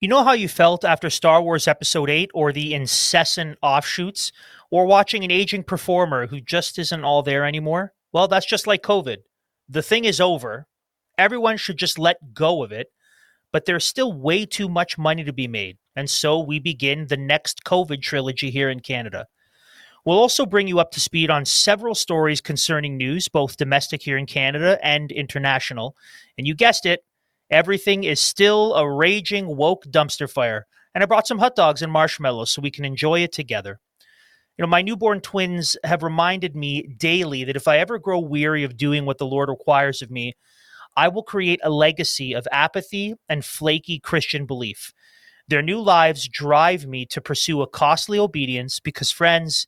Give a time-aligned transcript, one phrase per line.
[0.00, 4.32] You know how you felt after Star Wars Episode 8 or the incessant offshoots,
[4.70, 7.92] or watching an aging performer who just isn't all there anymore?
[8.10, 9.18] Well, that's just like COVID.
[9.68, 10.66] The thing is over.
[11.18, 12.86] Everyone should just let go of it,
[13.52, 15.76] but there's still way too much money to be made.
[15.94, 19.26] And so we begin the next COVID trilogy here in Canada.
[20.06, 24.16] We'll also bring you up to speed on several stories concerning news, both domestic here
[24.16, 25.94] in Canada and international.
[26.38, 27.04] And you guessed it,
[27.50, 30.66] Everything is still a raging woke dumpster fire.
[30.94, 33.80] And I brought some hot dogs and marshmallows so we can enjoy it together.
[34.56, 38.62] You know, my newborn twins have reminded me daily that if I ever grow weary
[38.62, 40.34] of doing what the Lord requires of me,
[40.96, 44.92] I will create a legacy of apathy and flaky Christian belief.
[45.48, 49.66] Their new lives drive me to pursue a costly obedience because, friends,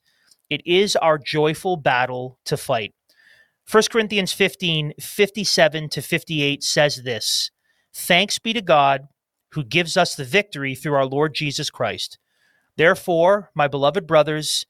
[0.49, 2.93] it is our joyful battle to fight.
[3.69, 7.51] 1 Corinthians 15 57 to 58 says this
[7.93, 9.07] Thanks be to God
[9.51, 12.17] who gives us the victory through our Lord Jesus Christ.
[12.75, 14.65] Therefore, my beloved brothers,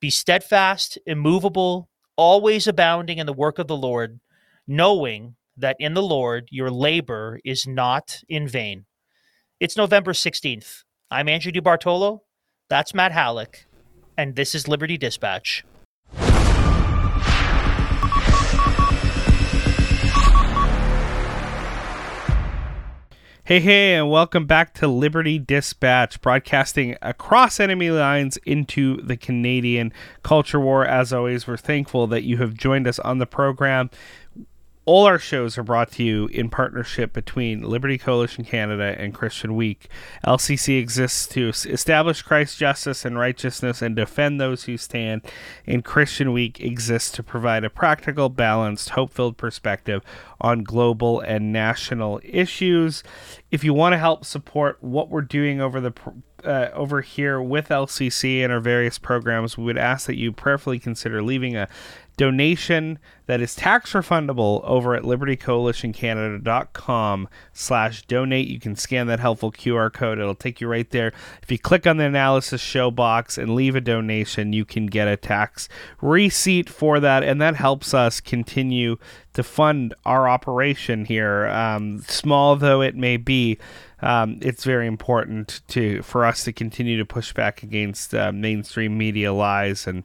[0.00, 4.20] be steadfast, immovable, always abounding in the work of the Lord,
[4.66, 8.86] knowing that in the Lord your labor is not in vain.
[9.58, 10.84] It's November 16th.
[11.10, 12.20] I'm Andrew DiBartolo.
[12.68, 13.66] That's Matt Halleck.
[14.16, 15.64] And this is Liberty Dispatch.
[23.50, 29.92] Hey, hey, and welcome back to Liberty Dispatch, broadcasting across enemy lines into the Canadian
[30.22, 30.86] culture war.
[30.86, 33.90] As always, we're thankful that you have joined us on the program.
[34.86, 39.54] All our shows are brought to you in partnership between Liberty Coalition Canada and Christian
[39.54, 39.88] Week.
[40.26, 45.22] LCC exists to establish Christ's justice and righteousness and defend those who stand,
[45.66, 50.02] and Christian Week exists to provide a practical, balanced, hope filled perspective
[50.40, 53.02] on global and national issues.
[53.50, 55.92] If you want to help support what we're doing over the
[56.44, 60.78] uh, over here with LCC and our various programs, we would ask that you prayerfully
[60.78, 61.68] consider leaving a
[62.20, 68.46] donation that is tax refundable over at libertycoalitioncanada.com slash donate.
[68.46, 70.18] You can scan that helpful qr code.
[70.18, 71.14] It'll take you right there.
[71.42, 75.08] If you click on the analysis show box and leave a donation you can get
[75.08, 75.66] a tax
[76.02, 78.98] receipt for that and that helps us continue
[79.32, 81.46] to fund our operation here.
[81.46, 83.56] Um, small though it may be
[84.02, 88.98] um, it's very important to for us to continue to push back against uh, mainstream
[88.98, 90.04] media lies and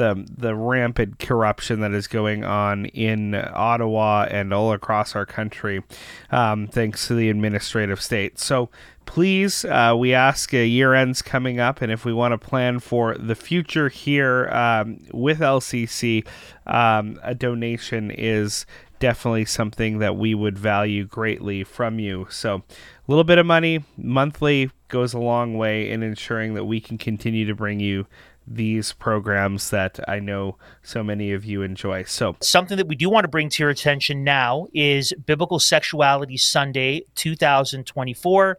[0.00, 5.82] the the rampant corruption that is going on in Ottawa and all across our country,
[6.30, 8.38] um, thanks to the administrative state.
[8.38, 8.70] So
[9.04, 12.80] please, uh, we ask uh, year ends coming up, and if we want to plan
[12.80, 16.26] for the future here um, with LCC,
[16.66, 18.64] um, a donation is
[19.00, 22.26] definitely something that we would value greatly from you.
[22.30, 22.62] So, a
[23.06, 27.46] little bit of money monthly goes a long way in ensuring that we can continue
[27.46, 28.06] to bring you
[28.50, 32.02] these programs that I know so many of you enjoy.
[32.02, 36.36] So, something that we do want to bring to your attention now is Biblical Sexuality
[36.36, 38.58] Sunday 2024.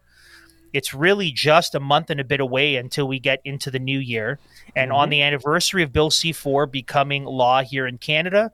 [0.73, 3.99] It's really just a month and a bit away until we get into the new
[3.99, 4.39] year.
[4.73, 4.97] And mm-hmm.
[4.97, 8.53] on the anniversary of Bill C 4 becoming law here in Canada,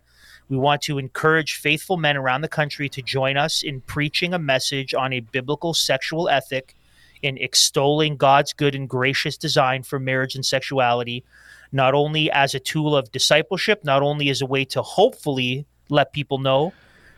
[0.49, 4.39] we want to encourage faithful men around the country to join us in preaching a
[4.39, 6.76] message on a biblical sexual ethic
[7.21, 11.23] in extolling God's good and gracious design for marriage and sexuality,
[11.71, 16.13] not only as a tool of discipleship, not only as a way to hopefully let
[16.13, 16.73] people know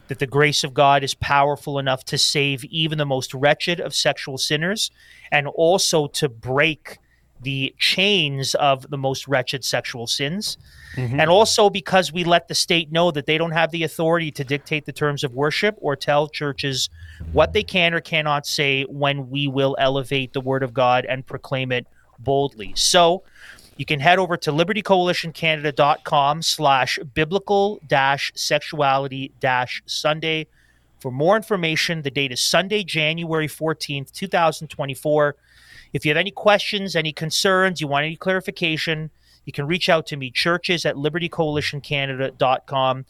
[0.08, 3.94] that the grace of God is powerful enough to save even the most wretched of
[3.94, 4.90] sexual sinners,
[5.32, 6.98] and also to break
[7.42, 10.58] the chains of the most wretched sexual sins.
[10.96, 11.20] Mm-hmm.
[11.20, 14.44] And also because we let the state know that they don't have the authority to
[14.44, 16.90] dictate the terms of worship or tell churches
[17.32, 21.26] what they can or cannot say when we will elevate the word of God and
[21.26, 21.88] proclaim it
[22.20, 22.74] boldly.
[22.76, 23.24] So
[23.78, 30.48] you can head over to libertycoalitioncanada.com slash biblical dash sexuality dash Sunday
[31.00, 32.02] for more information.
[32.02, 35.36] The date is Sunday, January 14th, 2024.
[35.94, 39.10] If you have any questions, any concerns, you want any clarification,
[39.46, 43.06] you can reach out to me, churches at libertycoalitioncanada.com.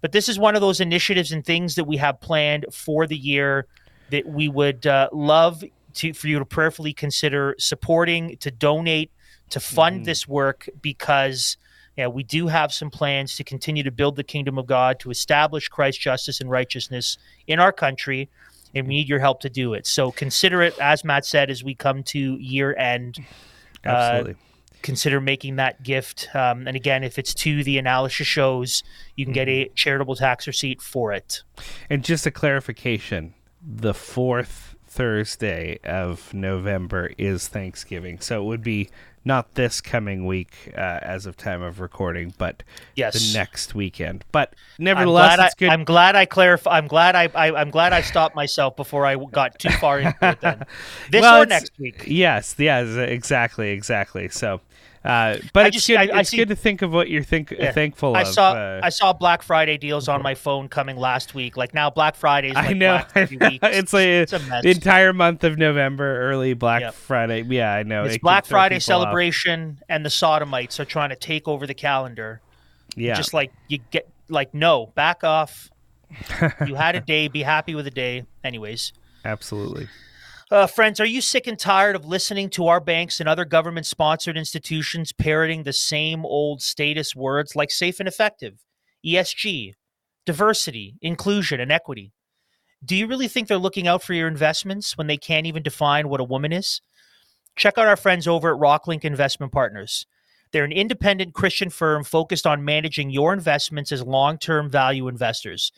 [0.00, 3.16] But this is one of those initiatives and things that we have planned for the
[3.16, 3.66] year
[4.10, 5.62] that we would uh, love
[5.94, 9.10] to for you to prayerfully consider supporting, to donate,
[9.50, 10.04] to fund mm-hmm.
[10.04, 11.56] this work because
[11.96, 15.10] yeah, we do have some plans to continue to build the kingdom of God, to
[15.10, 18.28] establish Christ's justice and righteousness in our country
[18.74, 19.86] and we need your help to do it.
[19.86, 23.18] So consider it, as Matt said, as we come to year end.
[23.84, 24.32] Uh, Absolutely.
[24.32, 24.36] Uh,
[24.82, 26.28] consider making that gift.
[26.34, 28.82] Um, and again, if it's to the analysis shows,
[29.16, 29.74] you can get a mm-hmm.
[29.74, 31.42] charitable tax receipt for it.
[31.88, 38.18] And just a clarification the fourth Thursday of November is Thanksgiving.
[38.20, 38.90] So it would be
[39.24, 42.62] not this coming week uh, as of time of recording, but
[42.94, 43.14] Yes.
[43.32, 44.24] the next weekend.
[44.32, 45.68] But I'm nevertheless, glad, it's I, good.
[45.70, 46.76] I'm glad I clarify.
[46.76, 47.52] I'm glad I, I.
[47.60, 50.40] I'm glad I stopped myself before I got too far into it.
[50.40, 50.64] Then
[51.10, 52.04] this Well, or next week.
[52.06, 54.28] Yes, yes, exactly, exactly.
[54.30, 54.60] So,
[55.04, 55.96] uh, but I it's just- good.
[55.96, 57.72] I- I it's see- good to think of what you're think Yeah.
[57.72, 58.28] thankful I of.
[58.28, 61.56] saw uh, I saw Black Friday deals on my phone coming last week.
[61.56, 63.02] Like now, Black Friday is like I know.
[63.16, 64.62] It's like It's a mess.
[64.62, 66.94] the entire month of November, early Black Yep.
[66.94, 67.42] Friday.
[67.42, 68.04] Yeah, I know.
[68.04, 69.02] It's It Black Friday people off.
[69.04, 72.40] celebration, and the sodomites are trying to take over the calendar.
[72.96, 75.70] Yeah, Just like you get, like no, back off.
[76.66, 77.28] you had a day.
[77.28, 78.24] Be happy with a day.
[78.44, 78.92] Anyways,
[79.24, 79.86] absolutely.
[80.50, 83.86] Uh, friends, are you sick and tired of listening to our banks and other government
[83.86, 88.64] sponsored institutions parroting the same old status words like safe and effective,
[89.06, 89.74] ESG,
[90.26, 92.12] diversity, inclusion, and equity?
[92.84, 96.08] Do you really think they're looking out for your investments when they can't even define
[96.08, 96.80] what a woman is?
[97.54, 100.04] Check out our friends over at Rocklinc Investment Partners.
[100.50, 105.70] They're an independent Christian firm focused on managing your investments as long term value investors.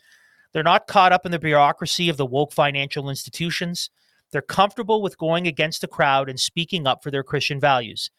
[0.51, 3.91] They're not caught up in the bureaucracy of the woke financial institutions.
[4.33, 8.09] They're comfortable with going against the crowd and speaking up for their Christian values.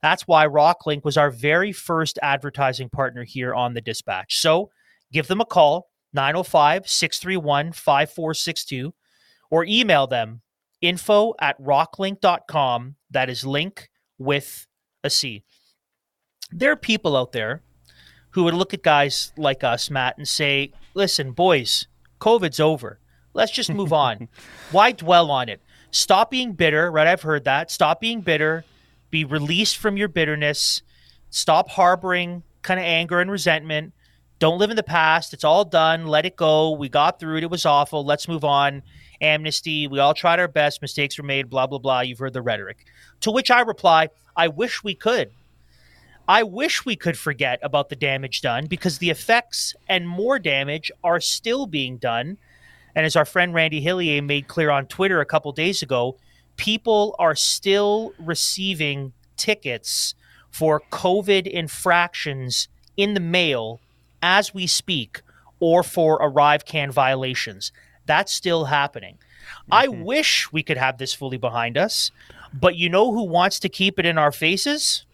[0.00, 4.38] That's why Rocklinc was our very first advertising partner here on the Dispatch.
[4.38, 4.70] So
[5.12, 8.94] give them a call, 905 631 5462,
[9.50, 10.42] or email them
[10.80, 12.96] info at rocklinc.com.
[13.10, 14.66] That is link with
[15.02, 15.42] a C.
[16.52, 17.62] There are people out there
[18.30, 21.88] who would look at guys like us, Matt, and say, listen, boys,
[22.20, 23.00] COVID's over.
[23.34, 24.28] Let's just move on.
[24.70, 25.60] Why dwell on it?
[25.90, 27.06] Stop being bitter, right?
[27.06, 27.70] I've heard that.
[27.70, 28.64] Stop being bitter.
[29.10, 30.82] Be released from your bitterness.
[31.30, 33.92] Stop harboring kind of anger and resentment.
[34.38, 35.32] Don't live in the past.
[35.32, 36.06] It's all done.
[36.06, 36.72] Let it go.
[36.72, 37.44] We got through it.
[37.44, 38.04] It was awful.
[38.04, 38.82] Let's move on.
[39.20, 39.86] Amnesty.
[39.86, 40.82] We all tried our best.
[40.82, 41.48] Mistakes were made.
[41.50, 42.00] Blah, blah, blah.
[42.00, 42.86] You've heard the rhetoric.
[43.20, 45.30] To which I reply, I wish we could.
[46.26, 50.90] I wish we could forget about the damage done because the effects and more damage
[51.02, 52.38] are still being done.
[52.94, 56.16] And as our friend Randy Hillier made clear on Twitter a couple days ago,
[56.56, 60.14] people are still receiving tickets
[60.50, 63.80] for COVID infractions in the mail
[64.22, 65.22] as we speak
[65.60, 67.72] or for ArriveCan violations.
[68.06, 69.18] That's still happening.
[69.70, 70.04] I mm-hmm.
[70.04, 72.10] wish we could have this fully behind us,
[72.52, 75.04] but you know who wants to keep it in our faces?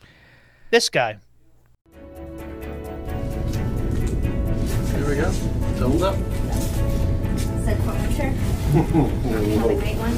[0.71, 1.19] This guy.
[4.93, 5.31] Here we go.
[5.31, 6.30] Thumbs up.
[8.21, 8.37] Said
[8.73, 9.75] furniture.
[9.81, 10.17] Great one.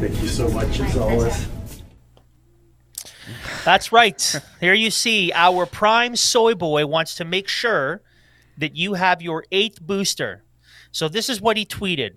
[0.00, 1.48] Thank you so much My as always.
[3.64, 4.40] That's right.
[4.60, 8.02] Here you see our prime soy boy wants to make sure
[8.58, 10.44] that you have your eighth booster.
[10.90, 12.12] So this is what he tweeted.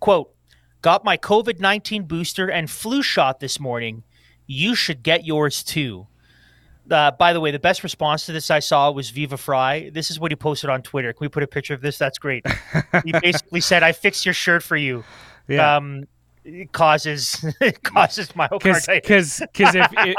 [0.00, 0.34] Quote,
[0.82, 4.04] got my COVID-19 booster and flu shot this morning.
[4.46, 6.08] You should get yours too.
[6.90, 9.90] Uh, by the way, the best response to this I saw was Viva Fry.
[9.90, 11.12] This is what he posted on Twitter.
[11.12, 11.98] Can we put a picture of this?
[11.98, 12.46] That's great.
[13.04, 15.04] he basically said, "I fixed your shirt for you."
[15.48, 15.76] Yeah.
[15.76, 16.06] Um,
[16.48, 18.86] it causes it causes myocarditis.
[19.02, 20.16] because because if, if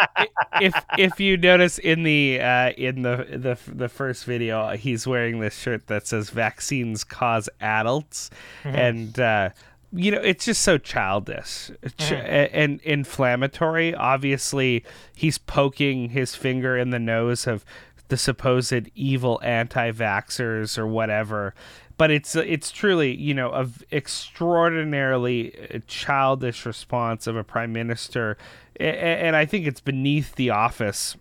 [0.62, 5.40] if if you notice in the uh, in the the the first video, he's wearing
[5.40, 8.30] this shirt that says "Vaccines cause adults,"
[8.64, 9.50] and uh,
[9.92, 11.72] you know it's just so childish.
[11.98, 13.94] Ch- a- and inflammatory.
[13.96, 14.84] Obviously,
[15.16, 17.66] he's poking his finger in the nose of
[18.10, 21.54] the supposed evil anti-vaxxers or whatever.
[21.98, 27.74] But it's it's truly you know a v- extraordinarily uh, childish response of a prime
[27.74, 28.38] minister.
[28.80, 31.18] And i think it's beneath the office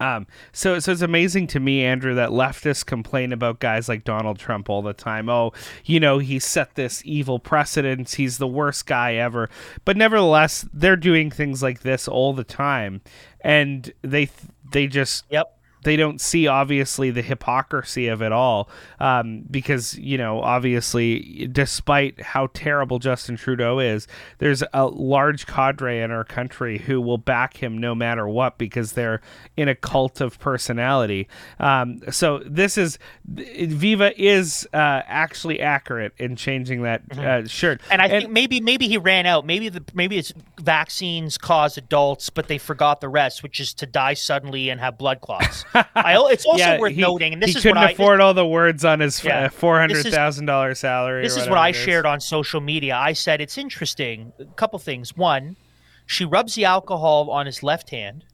[0.00, 4.38] um, so, so it's amazing to me, Andrew, that leftists complain about guys like Donald
[4.38, 5.28] Trump all the time.
[5.28, 5.52] Oh,
[5.84, 8.10] you know, he set this evil precedent.
[8.10, 9.50] He's the worst guy ever.
[9.84, 13.02] But nevertheless, they're doing things like this all the time,
[13.42, 14.30] and they
[14.72, 15.59] they just Yep.
[15.82, 18.68] They don't see obviously the hypocrisy of it all
[18.98, 24.06] um, because you know obviously despite how terrible justin trudeau is
[24.38, 28.92] there's a large cadre in our country who will back him no matter what because
[28.92, 29.20] they're
[29.56, 36.36] in a cult of personality um, so this is viva is uh, actually accurate in
[36.36, 39.44] changing that uh, shirt And I think maybe maybe he ran out.
[39.44, 43.86] Maybe the maybe it's vaccines cause adults, but they forgot the rest, which is to
[43.86, 45.64] die suddenly and have blood clots.
[45.94, 48.46] I, it's also worth he, noting, and this is couldn't what I afford all the
[48.46, 49.44] words on his Yeah.
[49.44, 51.22] uh, four hundred thousand dollar salary.
[51.22, 52.96] this is what I shared on social media.
[52.96, 54.32] I said it's interesting.
[54.38, 55.16] A couple things.
[55.16, 55.56] One,
[56.06, 58.24] she rubs the alcohol on his left hand.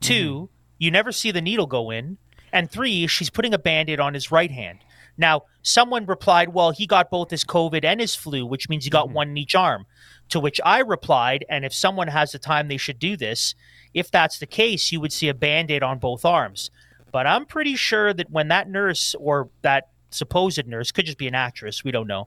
[0.00, 0.44] 2 Mm-hmm.
[0.78, 2.18] you never see the needle go in.
[2.52, 4.78] And three, she's putting a band-aid on his right hand.
[5.16, 8.90] Now, someone replied, well, he got both his COVID and his flu, which means he
[8.90, 9.86] got one in each arm.
[10.30, 13.54] To which I replied, and if someone has the time, they should do this.
[13.92, 16.70] If that's the case, you would see a band aid on both arms.
[17.12, 21.28] But I'm pretty sure that when that nurse or that supposed nurse could just be
[21.28, 22.26] an actress, we don't know.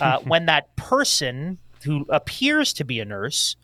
[0.00, 3.56] Uh, when that person who appears to be a nurse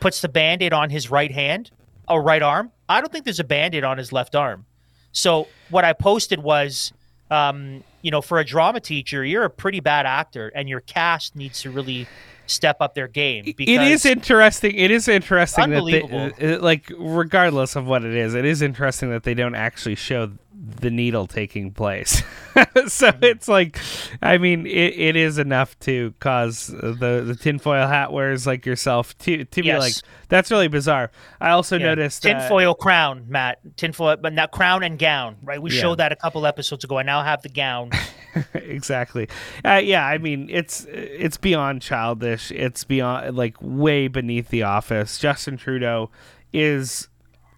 [0.00, 1.70] puts the band aid on his right hand
[2.08, 4.66] or right arm, I don't think there's a band aid on his left arm.
[5.12, 6.92] So what I posted was,
[7.30, 11.36] um, you know, for a drama teacher, you're a pretty bad actor, and your cast
[11.36, 12.06] needs to really
[12.46, 13.44] step up their game.
[13.44, 14.74] Because it is interesting.
[14.74, 19.10] It is interesting that they, uh, like, regardless of what it is, it is interesting
[19.10, 22.18] that they don't actually show the needle taking place.
[22.86, 23.24] so Mm-hmm.
[23.24, 23.78] it's like,
[24.20, 29.16] I mean, it, it is enough to cause the the tinfoil hat wearers like yourself
[29.18, 29.94] to to be like,
[30.28, 31.10] that's really bizarre.
[31.40, 31.86] I also Yeah.
[31.86, 33.60] noticed uh, tinfoil crown, Matt.
[33.76, 35.62] Tinfoil, but now crown and gown, right?
[35.62, 35.80] We Yeah.
[35.80, 36.98] showed that a couple episodes ago.
[36.98, 37.90] I now have the gown.
[38.54, 39.28] exactly.
[39.64, 42.50] Uh, yeah, I mean it's it's beyond childish.
[42.52, 45.18] It's beyond like way beneath the office.
[45.18, 46.10] Justin Trudeau
[46.52, 47.08] is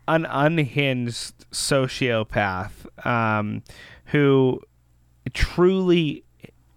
[0.09, 2.73] an unhinged sociopath
[3.07, 3.63] um,
[4.07, 4.61] who
[5.33, 6.25] truly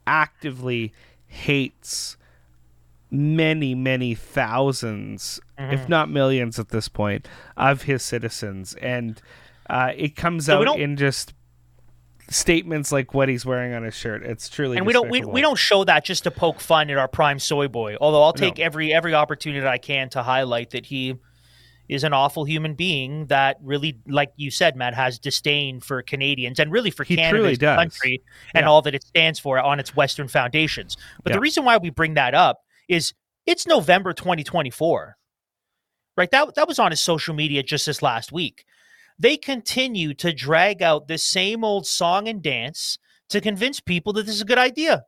[0.07, 0.93] actively
[1.27, 2.17] hates
[3.11, 5.71] many many 1000s Mm-hmm.
[5.73, 9.21] if not millions at this point of his citizens and
[9.69, 11.33] uh, it comes So out in just
[12.29, 15.39] statements like what he's wearing on his shirt it's truly and we don't we, we
[15.39, 17.95] don't show that just to poke fun at our prime soy boy.
[18.01, 21.19] Although I'll take every every opportunity I can to highlight that he
[21.87, 26.59] is an awful human being that really, like you said, Matt, has disdain for Canadians
[26.59, 28.23] and really for He Canada as a country
[28.53, 30.97] and all that it stands for on its Western foundations.
[31.23, 31.37] But Yeah.
[31.37, 33.13] the reason why we bring that up is
[33.45, 35.17] it's November 2024.
[36.17, 36.31] Right?
[36.31, 38.65] That that was on his social media just this last week.
[39.19, 42.97] They continue to drag out this same old song and dance
[43.29, 45.03] to convince people that this is a good idea.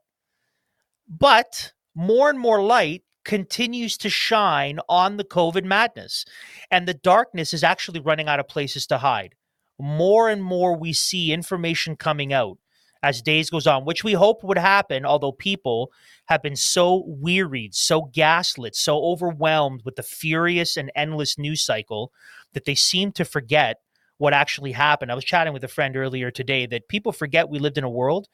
[1.07, 6.25] But more and more light continues to shine on the COVID madness.
[6.71, 9.35] And the darkness is actually running out of places to hide.
[9.77, 12.57] More and more we see information coming out
[13.03, 15.91] as days goes on, which we hope would happen, although people
[16.25, 22.11] have been so wearied, so gaslit, so overwhelmed with the furious and endless news cycle
[22.53, 23.77] that they seem to forget
[24.17, 25.11] what actually happened.
[25.11, 27.89] I was chatting with a friend earlier today that people forget we lived in a
[27.89, 28.27] world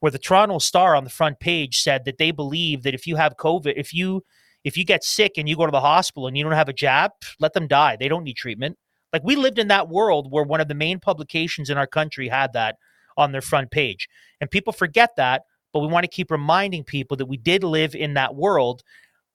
[0.00, 3.16] where the Toronto Star on the front page said that they believe that if you
[3.16, 4.22] have COVID, if you
[4.64, 6.74] if you get sick and you go to the hospital and you don't have a
[6.74, 7.96] jab, let them die.
[7.96, 8.76] They don't need treatment.
[9.12, 12.28] Like we lived in that world where one of the main publications in our country
[12.28, 12.76] had that
[13.16, 14.08] on their front page.
[14.40, 17.94] And people forget that, but we want to keep reminding people that we did live
[17.94, 18.82] in that world.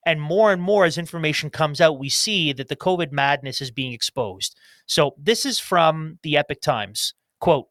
[0.05, 3.71] And more and more as information comes out, we see that the COVID madness is
[3.71, 4.55] being exposed.
[4.85, 7.13] So this is from the Epoch Times.
[7.39, 7.67] Quote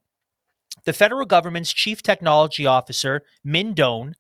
[0.85, 4.15] The federal government's chief technology officer, Minh Doan,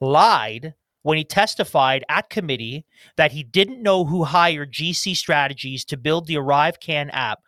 [0.00, 2.84] lied when he testified at committee
[3.16, 7.40] that he didn't know who hired GC Strategies to build the ArriveCan app.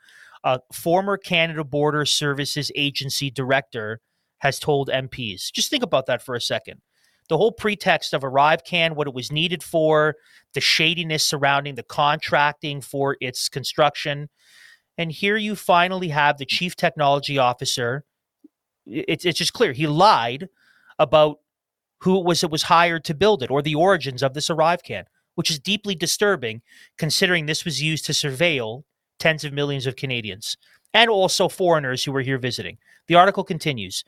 [0.45, 4.01] A former Canada Border Services Agency director
[4.39, 5.53] has told MPs.
[5.53, 6.81] Just think about that for a second.
[7.29, 10.17] The whole pretext of ArriveCan, what it was needed for,
[10.55, 14.29] the shadiness surrounding the contracting for its construction.
[14.99, 18.05] And here you finally have the chief technology officer.
[18.85, 20.49] It's, it's just clear he lied
[20.99, 21.39] about
[22.03, 25.05] who it was that was hired to build it or the origins of this ArriveCan,
[25.37, 26.61] which is deeply disturbing
[26.99, 28.83] considering this was used to surveil
[29.19, 30.57] tens of millions of Canadians
[30.93, 32.77] and also foreigners who were here visiting.
[33.07, 34.05] The article continues.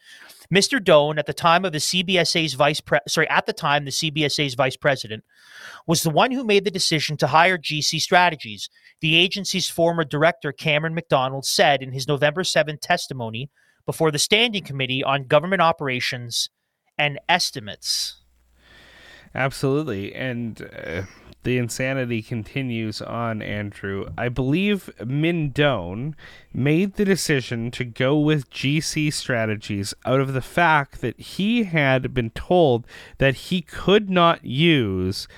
[0.52, 0.82] Mr.
[0.82, 4.54] Doan, at the time of the CBSA's vice pre- sorry, at the time the CBSA's
[4.54, 5.24] vice president,
[5.86, 8.68] was the one who made the decision to hire GC Strategies.
[9.00, 13.50] The agency's former director, Cameron MacDonald, said in his November 7th testimony
[13.86, 16.50] before the Standing Committee on Government Operations
[16.98, 18.16] and Estimates.
[19.34, 20.14] Absolutely.
[20.14, 21.02] And uh,
[21.42, 24.06] the insanity continues on, Andrew.
[24.16, 26.16] I believe Minh Doan
[26.52, 32.14] made the decision to go with GC strategies out of the fact that he had
[32.14, 32.86] been told
[33.18, 35.28] that he could not use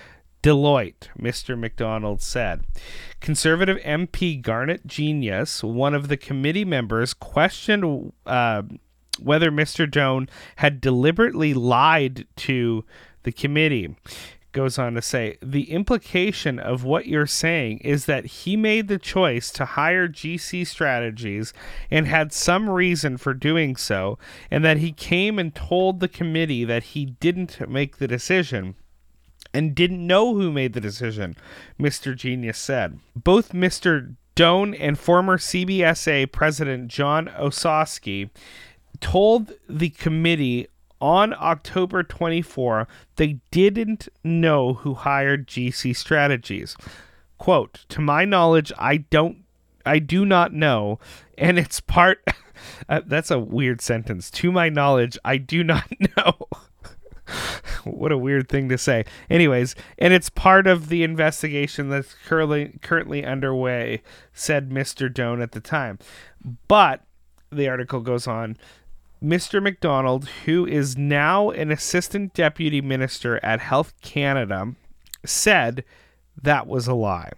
[0.42, 1.58] Deloitte, Mr.
[1.58, 2.64] MacDonald said.
[3.20, 8.62] Conservative MP Garnett Genuis, one of the committee members, questioned uh,
[9.18, 9.90] whether Mr.
[9.90, 12.84] Doan had deliberately lied to
[13.22, 13.96] the committee.
[14.52, 18.98] Goes on to say the implication of what you're saying is that he made the
[18.98, 21.52] choice to hire GC Strategies
[21.90, 24.18] and had some reason for doing so,
[24.50, 28.76] and that he came and told the committee that he didn't make the decision
[29.52, 31.36] and didn't know who made the decision,
[31.78, 32.14] Mr.
[32.14, 32.98] Genuis said.
[33.14, 34.16] Both Mr.
[34.34, 38.30] Doan and former CBSA President John Ossowski
[39.00, 40.68] told the committee
[41.00, 46.76] on October 24, they didn't know who hired GC Strategies.
[47.38, 49.44] Quote, to my knowledge, I don't
[49.84, 50.98] I do not know,
[51.38, 52.24] and it's part
[52.88, 54.30] uh, that's a weird sentence.
[54.32, 55.86] To my knowledge, I do not
[56.16, 56.34] know.
[57.84, 59.04] what a weird thing to say.
[59.28, 65.12] Anyways, and it's part of the investigation that's currently currently underway, said Mr.
[65.12, 65.98] Doan at the time.
[66.68, 67.02] But
[67.50, 68.56] the article goes on.
[69.22, 69.62] Mr.
[69.62, 74.74] MacDonald, who is now an assistant deputy minister at Health Canada,
[75.24, 75.84] said
[76.40, 77.32] that was a lie.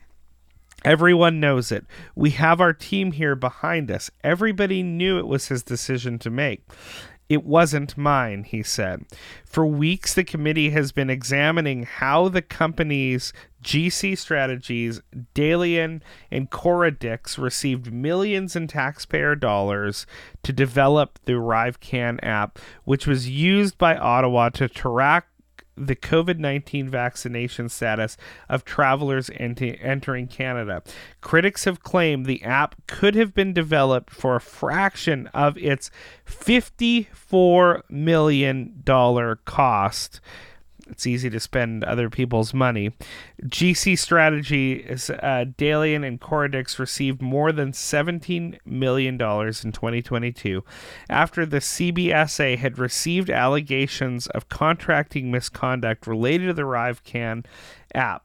[0.85, 1.85] Everyone knows it.
[2.14, 4.11] We have our team here behind us.
[4.23, 6.62] Everybody knew it was his decision to make.
[7.28, 9.04] It wasn't mine, he said.
[9.44, 15.02] For weeks, the committee has been examining how the company's GC strategies,
[15.35, 20.06] Dalian and Coradix, received millions in taxpayer dollars
[20.42, 25.26] to develop the ArriveCan app, which was used by Ottawa to track
[25.87, 28.16] the COVID 19 vaccination status
[28.49, 30.82] of travelers ent- entering Canada.
[31.20, 35.90] Critics have claimed the app could have been developed for a fraction of its
[36.26, 38.82] $54 million
[39.44, 40.20] cost
[40.88, 42.92] it's easy to spend other people's money.
[43.45, 50.64] GC Strategy is uh, Dalian and Coradix received more than $17 million in 2022
[51.09, 57.45] after the CBSA had received allegations of contracting misconduct related to the ArriveCan
[57.95, 58.25] app.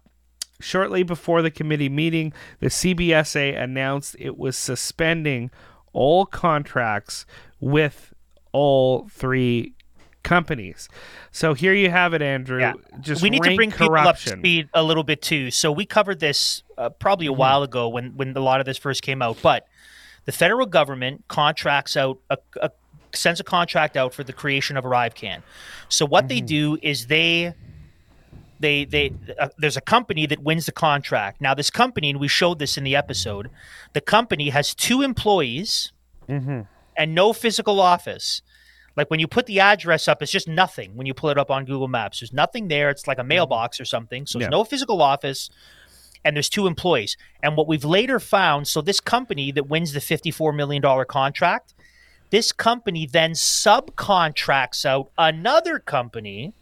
[0.60, 5.52] Shortly before the committee meeting, the CBSA announced it was suspending
[5.92, 7.26] all contracts
[7.60, 8.14] with
[8.54, 9.74] all three
[10.24, 10.90] companies.
[11.32, 12.60] So here you have it, Andrew.
[12.60, 12.74] Yeah.
[13.02, 14.40] Just we need to bring people up to corruption.
[14.40, 15.52] speed a little bit too.
[15.52, 17.40] So we covered this uh, probably a Mm-hmm.
[17.40, 19.38] while ago when when a lot of this first came out.
[19.42, 19.68] But
[20.26, 22.72] the federal government contracts out a, a
[23.14, 25.44] sends a contract out for the creation of ArriveCan.
[25.90, 26.28] So what Mm-hmm.
[26.30, 27.54] they do is they
[28.60, 31.42] they they uh, there's a company that wins the contract.
[31.42, 33.50] Now this company, and we showed this in the episode,
[33.94, 35.92] the company has two employees
[36.30, 36.62] Mm-hmm.
[36.96, 38.42] and no physical office.
[38.96, 40.96] Like when you put the address up, it's just nothing.
[40.96, 42.90] When you pull it up on Google Maps, there's nothing there.
[42.90, 43.30] It's like a mm-hmm.
[43.30, 44.26] mailbox or something.
[44.26, 44.58] So there's Yeah.
[44.58, 45.50] no physical office,
[46.24, 47.18] and there's two employees.
[47.42, 51.74] And what we've later found, so this company that wins the $54 million contract,
[52.30, 56.54] this company then subcontracts out another company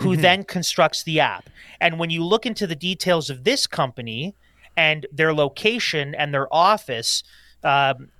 [0.00, 0.22] who mm-hmm.
[0.22, 1.48] then constructs the app.
[1.80, 4.34] And when you look into the details of this company
[4.76, 7.22] and their location and their office,
[7.66, 8.10] um,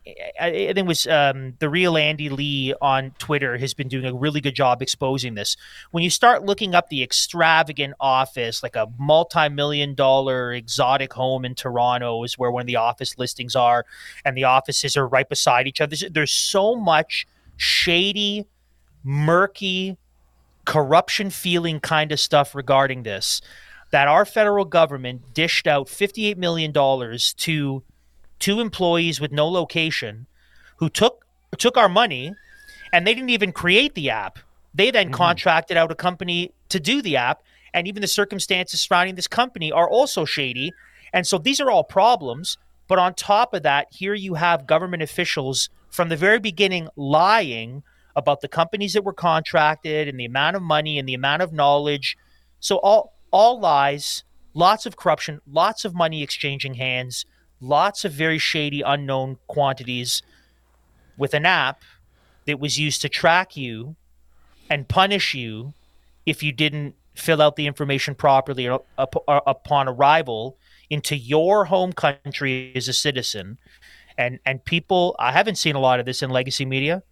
[0.41, 4.05] I, I think it was um, the real Andy Lee on Twitter has been doing
[4.05, 5.57] a really good job exposing this.
[5.93, 11.55] When you start looking up the extravagant office, like a multi-million dollar exotic home in
[11.55, 13.87] Toronto, is where one of the office listings are,
[14.25, 15.95] and the offices are right beside each other.
[15.95, 17.25] There's, there's so much
[17.57, 18.47] shady,
[19.05, 19.97] murky,
[20.65, 23.41] corruption feeling kind of stuff regarding this
[23.93, 27.85] that our federal government dished out $58 million to
[28.39, 30.27] two employees with no location
[30.77, 31.25] who took
[31.59, 32.35] took our money
[32.93, 34.39] and they didn't even create the app.
[34.75, 35.15] They then mm-hmm.
[35.15, 37.43] contracted out a company to do the app.
[37.73, 40.73] And even the circumstances surrounding this company are also shady.
[41.13, 42.59] And so these are all problems.
[42.89, 47.83] But on top of that here you have government officials from the very beginning lying
[48.15, 51.53] about the companies that were contracted and the amount of money and the amount of
[51.53, 52.17] knowledge.
[52.61, 57.27] So all all lies lots of corruption lots of money exchanging hands
[57.61, 60.23] lots of very shady unknown quantities
[61.17, 61.83] with an app
[62.47, 63.97] that was used to track you
[64.71, 65.73] and punish you
[66.25, 70.57] if you didn't fill out the information properly or, up, or upon arrival
[70.91, 73.59] into your home country as a citizen.
[74.19, 77.03] And and people i haven't seen a lot of this in legacy media.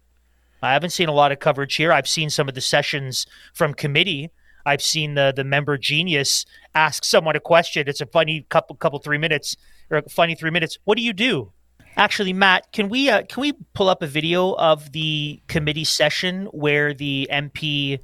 [0.61, 1.91] I haven't seen a lot of coverage here.
[1.91, 4.31] I've seen some of the sessions from committee.
[4.65, 7.87] I've seen the the member Genuis ask someone a question.
[7.87, 9.55] It's a funny couple couple three minutes
[9.89, 11.51] or funny three minutes what do you do
[11.97, 16.47] Actually, Matt, can we uh, can we pull up a video of the committee session
[16.47, 17.99] where the MP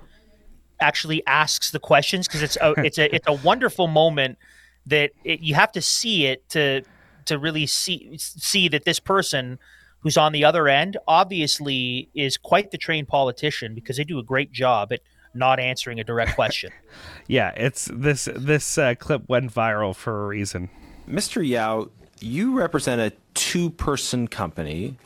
[0.79, 4.37] actually asks the questions because it's a it's a it's a wonderful moment
[4.85, 6.81] that it, you have to see it to
[7.25, 9.59] to really see see that this person
[9.99, 14.23] who's on the other end obviously is quite the trained politician because they do a
[14.23, 15.01] great job at
[15.33, 16.71] not answering a direct question.
[17.27, 20.69] Yeah, it's this this uh, clip went viral for a reason.
[21.11, 21.45] Mr.
[21.45, 24.97] Yeo, you represent a two person company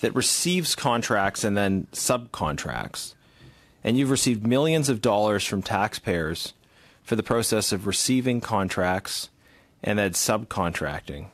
[0.00, 3.14] that receives contracts and then subcontracts.
[3.82, 6.54] And you've received millions of dollars from taxpayers
[7.02, 9.28] for the process of receiving contracts
[9.82, 11.26] and then subcontracting.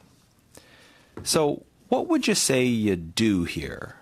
[1.22, 3.96] So, what would you say you do here?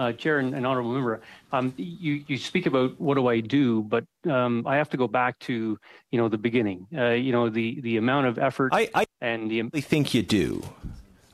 [0.00, 1.20] Uh, Chair and, honorable member,
[1.52, 5.06] um, you you speak about what do I do, but um, I have to go
[5.06, 5.78] back to
[6.10, 6.86] you know the beginning.
[6.96, 10.22] Uh, you know the the amount of effort I, I and the really think you
[10.22, 10.62] do.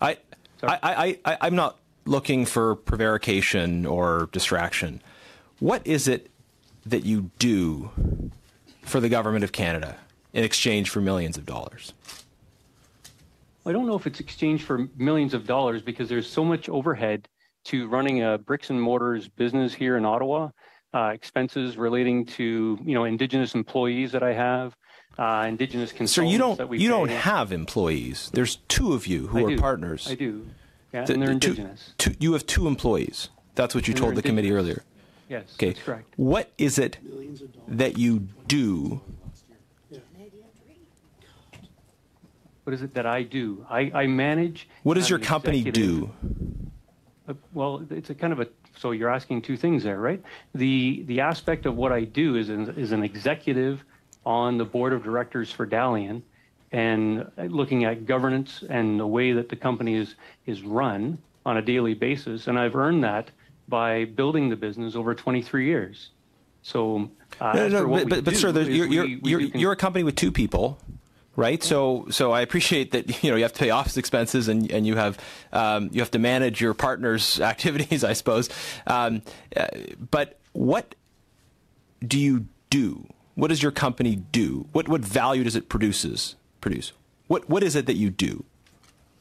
[0.00, 0.18] I,
[0.62, 5.00] I, I, I, I'm not looking for prevarication or distraction.
[5.61, 6.29] What is it
[6.85, 7.90] that you do
[8.83, 9.96] for the government of Canada
[10.33, 11.92] in exchange for millions of dollars?
[13.64, 17.29] I don't know if it's exchanged for millions of dollars because there's so much overhead
[17.66, 20.50] to running a bricks and mortars business here in Ottawa.
[20.94, 24.74] Uh, expenses relating to you know indigenous employees that I have,
[25.18, 28.31] uh, indigenous consultants you don't that we you don't have employees.
[28.33, 29.59] There's two of you who I are do.
[29.59, 30.07] partners.
[30.09, 30.46] I do,
[30.94, 31.92] yeah, The- and they're the two- indigenous.
[31.98, 33.29] two- you have two employees.
[33.57, 34.85] That's what you And told the committee earlier.
[35.29, 35.70] Yes, Okay.
[35.72, 36.14] that's correct.
[36.16, 36.96] What is it
[37.68, 39.02] that you do?
[42.64, 43.66] What is it that I do?
[43.68, 44.68] I, I manage.
[44.83, 46.11] What does your company executive- do?
[47.29, 50.23] Uh, Well, it's a kind of a so you're asking two things there, right?
[50.55, 53.83] The the aspect of what I do is an, is an executive
[54.25, 56.23] on the board of directors for Dalian,
[56.73, 60.15] and looking at governance and the way that the company is
[60.47, 63.31] is run on a daily basis, and I've earned that
[63.69, 66.11] by building the business over 23 years.
[66.62, 67.09] So,
[67.41, 70.03] uh, No, no, but, but, but sir, you're, you're, we- we you're, you're a company
[70.03, 70.79] with two people,
[71.37, 71.62] right?
[71.62, 74.87] So, so I appreciate that you know you have to pay office expenses and, and
[74.87, 75.18] you have
[75.53, 78.49] um, you have to manage your partner's activities, I suppose.
[78.87, 79.22] Um,
[79.57, 79.66] uh,
[80.11, 80.94] but what
[82.05, 83.07] do you do?
[83.35, 84.66] What does your company do?
[84.72, 86.92] What what value does it produces produce?
[87.29, 88.44] What what is it that you do?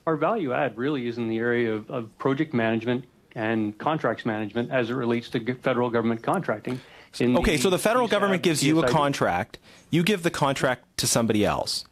[0.08, 4.72] Our value add really is in the area of, of project management and contracts management
[4.72, 6.80] as it relates to federal government contracting.
[7.20, 9.58] in Okay, so the federal government gives you a contract.
[9.90, 11.86] You give the contract to somebody else.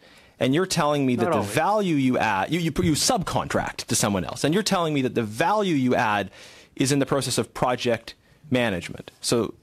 [0.44, 1.54] And you're telling me that Not the always.
[1.54, 4.44] value you add, you, you, you subcontract to someone else.
[4.44, 6.32] And you're telling me that the value you add
[6.76, 8.14] is in the process of project
[8.52, 9.10] management.
[9.22, 9.54] So,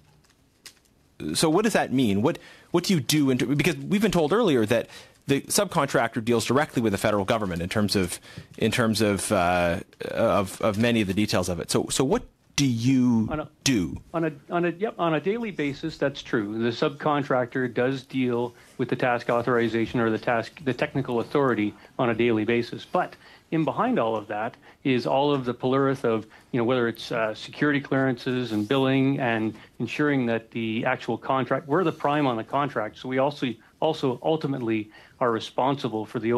[1.35, 2.23] so what does that mean?
[2.23, 2.39] What,
[2.71, 3.29] what do you do?
[3.29, 4.89] In, because we've been told earlier that
[5.27, 8.19] the subcontractor deals directly with the federal government in terms of,
[8.57, 9.81] in terms of, uh,
[10.13, 11.71] of, of many of the details of it.
[11.71, 12.23] So, so what
[12.61, 13.97] do you On a- do?
[14.13, 16.59] On a on a yep on a daily basis, that's true.
[16.63, 22.11] The subcontractor does deal with the task authorization or the task the technical authority on
[22.11, 22.85] a daily basis.
[22.85, 23.17] But
[23.51, 27.11] in behind all of that is all of the plurith of you know whether it's
[27.11, 32.37] uh, security clearances and billing and ensuring that the actual contract we're the prime on
[32.37, 36.35] the contract, so we also also ultimately are responsible for the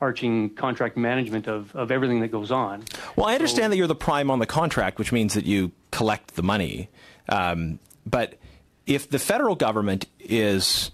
[0.00, 2.84] overarching contract management of, of everything that goes on.
[3.16, 6.34] Well, I understand that you're the prime on the contract, which means that you collect
[6.34, 6.88] the money.
[7.28, 8.34] Um, but
[8.86, 10.90] if the federal government is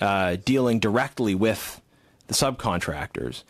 [0.00, 1.80] uh, dealing directly with
[2.28, 3.42] the subcontractors,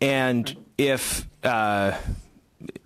[0.00, 1.96] and if uh,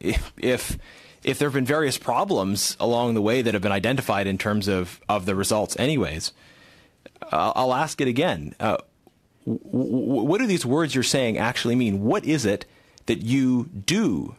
[0.00, 0.78] if if
[1.22, 4.68] if there have been various problems along the way that have been identified in terms
[4.68, 6.32] of, of the results, anyways,
[7.30, 8.54] I'll, I'll ask it again.
[8.58, 8.78] Uh,
[9.48, 12.04] what do these words you're saying actually mean?
[12.04, 12.66] What is it
[13.06, 14.34] that you do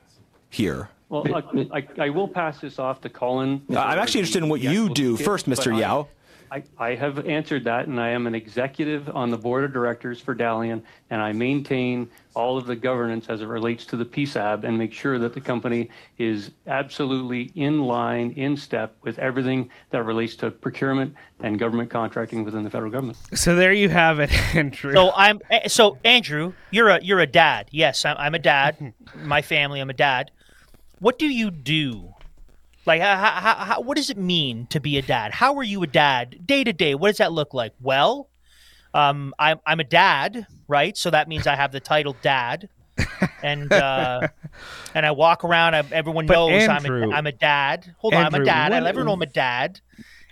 [0.50, 0.90] here?
[1.10, 3.64] Well, I, I, I will pass this off to Colin.
[3.70, 5.76] I'm actually interested in what you do first, Mr.
[5.76, 6.08] Yeo.
[6.52, 10.20] I, I have answered that, and I am an executive on the board of directors
[10.20, 14.64] for Dalian, and I maintain all of the governance as it relates to the PSAB
[14.64, 20.04] and make sure that the company is absolutely in line, in step with everything that
[20.04, 23.18] relates to procurement and government contracting within the federal government.
[23.34, 24.94] So there you have it, Andrew.
[24.94, 27.68] So I'm eh, so Andrew, you're a you're a dad.
[27.72, 28.94] Yes, I'm, I'm a dad.
[29.16, 30.32] My family, I'm a dad.
[31.00, 32.14] What do you do?
[32.90, 35.32] Like, how, how, how, what does it mean to be a dad?
[35.32, 36.96] How are you a dad day to day?
[36.96, 37.72] What does that look like?
[37.80, 38.30] Well,
[38.96, 40.98] um, I'm I'm a dad, right?
[40.98, 42.68] So that means I have the title dad,
[43.44, 44.28] and uh,
[44.96, 45.76] and I walk around.
[45.76, 47.94] I, everyone But knows Andrew- I'm a, I'm a dad.
[48.00, 48.74] Hold on, I'm a dad.
[48.74, 49.82] I everyone know I'm a dad.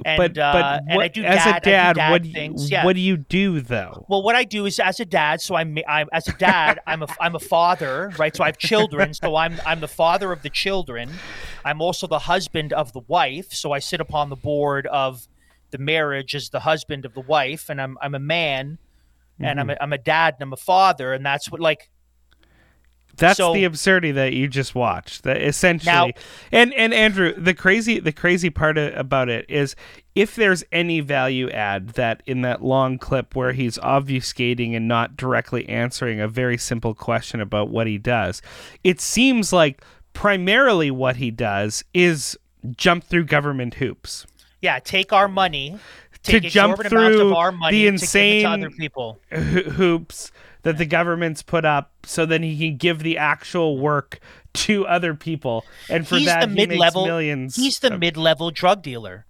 [0.06, 2.22] And, but uh, but and I do as dad, a I do dad, dad what
[2.22, 2.72] do you, things.
[2.72, 2.86] Yeah.
[2.86, 4.06] what do you do though?
[4.08, 7.04] Well, what I do is, as a dad, so I'm, I'm as a dad, I'm
[7.04, 8.36] a, I'm a father, right?
[8.36, 11.10] So I have children, so I'm, I'm the father of the children.
[11.66, 15.28] I'm also the husband of the wife, so I sit upon the board of
[15.72, 18.78] the marriage as the husband of the wife, and I'm, I'm a man,
[19.40, 21.90] and I'm, a, I'm a dad, and I'm a father, and that's what like
[23.18, 25.24] That's So- the absurdity that you just watched.
[25.24, 26.10] That essentially, Now-
[26.52, 29.76] and and Andrew, the crazy the crazy part about it is
[30.16, 35.16] if there's any value add that in that long clip where he's obfuscating and not
[35.18, 38.42] directly answering a very simple question about what he does,
[38.84, 39.82] it seems like
[40.14, 42.38] primarily what he does is
[42.76, 44.26] jump through government hoops.
[44.62, 45.78] yeah, take our money,
[46.24, 49.20] To jump through of our money the to to insane- other people.
[49.32, 49.40] ho-
[49.72, 50.32] hoops
[50.68, 54.20] that the government's put up so then he can give the actual work
[54.54, 57.56] to other people, and for he's that the he mid-level makes millions.
[57.56, 59.26] he's the of- mid-level drug dealer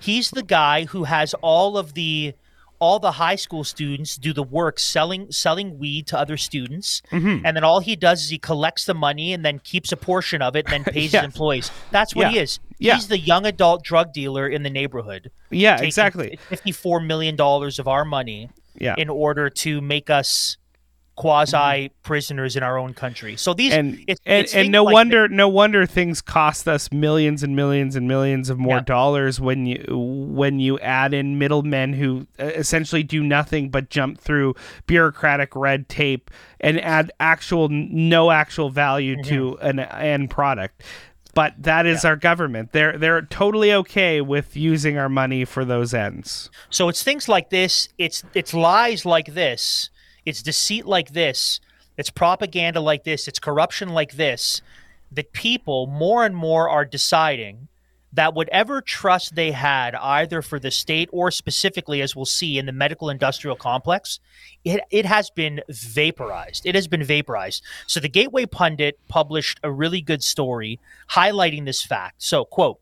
[0.00, 2.32] he's the guy who has all of the
[2.80, 7.44] all the high school students do the work selling selling weed to other students Mm-hmm.
[7.44, 10.40] and then all he does is he collects the money and then keeps a portion
[10.42, 12.94] of it and then pays his employees that's what he is Yeah.
[12.94, 16.38] he's the young adult drug dealer in the neighborhood yeah, exactly.
[16.50, 20.57] 54 million dollars of our money Yeah, in order to make us
[21.18, 24.92] quasi prisoners in our own country so these and it's, and, it's and no like
[24.94, 28.82] wonder no wonder things cost us millions and millions and millions of more Yeah.
[28.84, 34.20] dollars when you when you add in middlemen who uh, essentially do nothing but jump
[34.20, 34.54] through
[34.86, 39.66] bureaucratic red tape and add actual no actual value to Mm-hmm.
[39.66, 40.84] an end product
[41.34, 45.92] but that is our government they're they're totally okay with using our money for those
[45.92, 47.88] ends So it's things like this.
[47.98, 49.90] It's it's lies like this.
[50.28, 51.58] It's deceit like this.
[51.96, 53.28] It's propaganda like this.
[53.28, 54.60] It's corruption like this.
[55.10, 57.68] That people more and more are deciding
[58.12, 62.66] that whatever trust they had, either for the state or specifically, as we'll see in
[62.66, 64.20] the medical industrial complex,
[64.64, 66.66] it, it has been vaporized.
[66.66, 67.62] It has been vaporized.
[67.86, 70.78] So the Gateway Pundit published a really good story
[71.12, 72.22] highlighting this fact.
[72.22, 72.80] So, quote,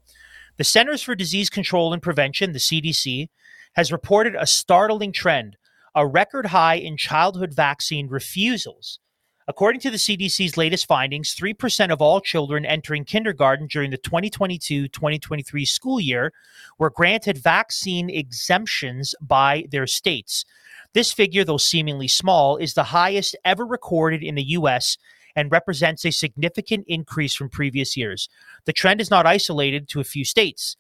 [0.57, 3.29] the Centers for Disease Control and Prevention, the CDC,
[3.75, 5.57] has reported a startling trend,
[5.97, 9.01] a record high in childhood vaccine refusals.
[9.49, 14.89] According to the CDC's latest findings, 3% of all children entering kindergarten during the 2022
[14.89, 16.33] 2023 school year
[16.79, 20.45] were granted vaccine exemptions by their states.
[20.93, 24.99] This figure, though seemingly small, is the highest ever recorded in the U.S.
[25.35, 28.29] and represents a significant increase from previous years.
[28.67, 30.77] The trend is not isolated to a few states.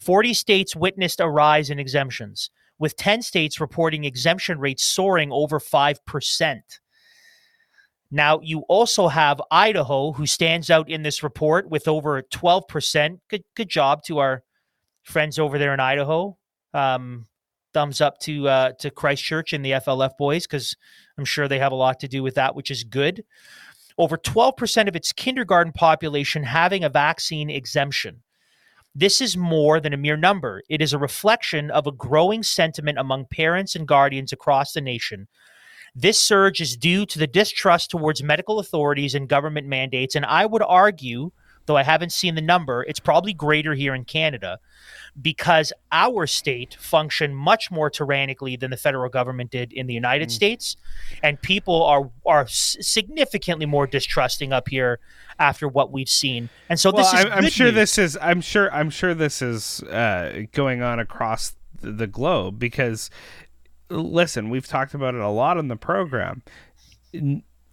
[0.00, 5.58] 40 states witnessed a rise in exemptions, with 10 states reporting exemption rates soaring over
[5.58, 6.60] 5%.
[8.10, 13.18] Now, you also have Idaho, who stands out in this report with over 12%.
[13.28, 14.42] Good, good job to our
[15.02, 16.38] friends over there in Idaho.
[16.72, 17.26] Um,
[17.74, 20.74] thumbs up to uh, to Christ Church and the FLF boys, because
[21.18, 23.24] I'm sure they have a lot to do with that, which is good.
[23.98, 28.22] Over 12% of its kindergarten population having a vaccine exemption.
[28.98, 30.64] This is more than a mere number.
[30.68, 35.28] It is a reflection of a growing sentiment among parents and guardians across the nation.
[35.94, 40.16] This surge is due to the distrust towards medical authorities and government mandates.
[40.16, 41.30] And I would argue,
[41.68, 44.58] though I haven't seen the number, it's probably greater here in Canada
[45.20, 50.30] because our state functioned much more tyrannically than the federal government did in the United
[50.30, 50.76] States.
[51.22, 54.98] And people are, are significantly more distrusting up here
[55.38, 56.48] after what we've seen.
[56.68, 57.74] And so well, this is I'm, I'm sure news.
[57.74, 58.18] this is.
[58.20, 58.72] I'm sure.
[58.72, 63.10] I'm sure this is uh, going on across the, the globe because,
[63.90, 66.42] listen, we've talked about it a lot on the program.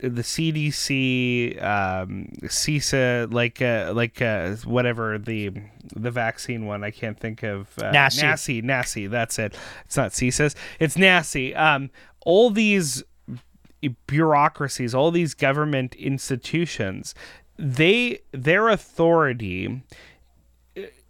[0.10, 5.52] The CDC, um, CISA, like uh, like uh, whatever the
[5.96, 7.70] the vaccine one, I can't think of.
[7.80, 8.24] Uh, NACI.
[8.24, 9.58] NACI, NACI, that's it.
[9.86, 11.58] It's not CISA, it's NACI.
[11.58, 11.90] Um,
[12.26, 13.04] all these
[14.08, 17.16] bureaucracies, all these government institutions,
[17.58, 19.84] they their authority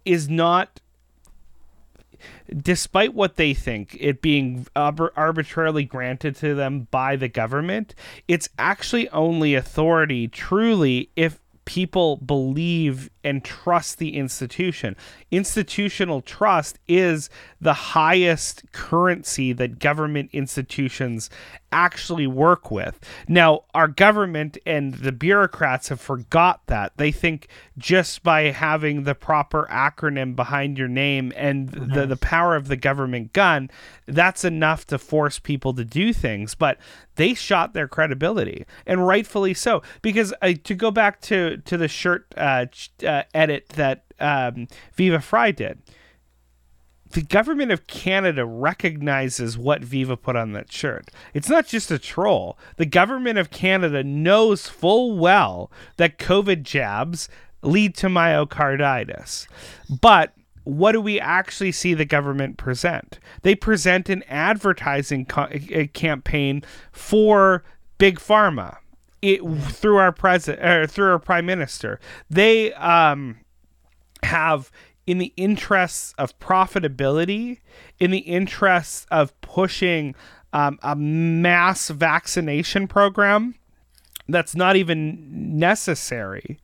[0.04, 0.80] is not
[2.56, 7.94] despite what they think it being arbitrarily granted to them by the government
[8.28, 14.96] it's actually only authority truly if people believe and trust the institution.
[15.30, 17.28] Institutional trust is
[17.60, 21.28] the highest currency that government institutions
[21.72, 22.98] actually work with.
[23.28, 26.92] Now our government and the bureaucrats have forgot that.
[26.96, 27.48] They think
[27.78, 32.76] just by having the proper acronym behind your name and the, the power of the
[32.76, 33.70] government gun
[34.06, 36.78] that's enough to force people to do things but
[37.16, 41.88] they shot their credibility and rightfully so because uh, to go back to to the
[41.88, 42.66] shirt uh,
[43.06, 45.78] uh, edit that um, Viva Fry did
[47.12, 51.08] the government of Canada recognizes what Viva put on that shirt.
[51.34, 52.58] It's not just a troll.
[52.76, 57.28] The government of Canada knows full well that COVID jabs
[57.62, 59.46] lead to myocarditis.
[60.00, 60.32] But
[60.64, 63.18] what do we actually see the government present?
[63.42, 67.62] They present an advertising co- a campaign for
[67.98, 68.78] big pharma.
[69.22, 69.40] It,
[69.70, 71.98] through our president or through our prime minister.
[72.28, 73.38] They um
[74.22, 74.70] have
[75.06, 77.58] in the interests of profitability,
[77.98, 80.14] in the interests of pushing
[80.52, 83.54] um, a mass vaccination program
[84.28, 86.58] that's not even necessary,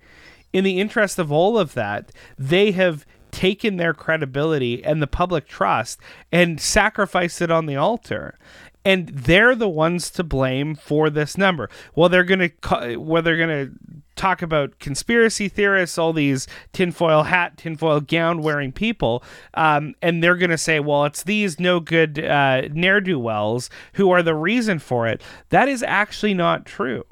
[0.53, 5.47] in the interest of all of that, they have taken their credibility and the public
[5.47, 5.99] trust
[6.31, 8.39] and sacrificed it on the altar.
[8.85, 11.71] And they're the ones to blame for this number.
[11.95, 12.51] Well, they're gonna
[12.99, 13.71] well they're gonna
[14.15, 20.37] talk about conspiracy theorists, all these tinfoil hat, tinfoil gown wearing people, um, and they're
[20.37, 24.79] gonna say, well, it's these no good uh, ne'er do wells who are the reason
[24.79, 25.23] for it.
[25.49, 27.05] That is actually not true,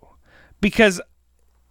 [0.61, 1.01] because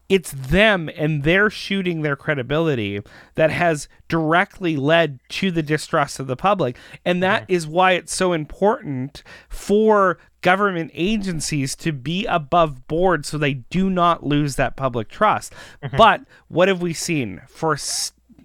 [0.10, 3.00] it's them and their shooting their credibility
[3.36, 6.76] that has directly led to the distrust of the public.
[7.06, 7.54] And that mm-hmm.
[7.54, 13.90] is why it's so important for government agencies to be above board so they do
[13.90, 15.54] not lose that public trust.
[15.84, 15.98] Mm-hmm.
[15.98, 17.78] But what have we seen for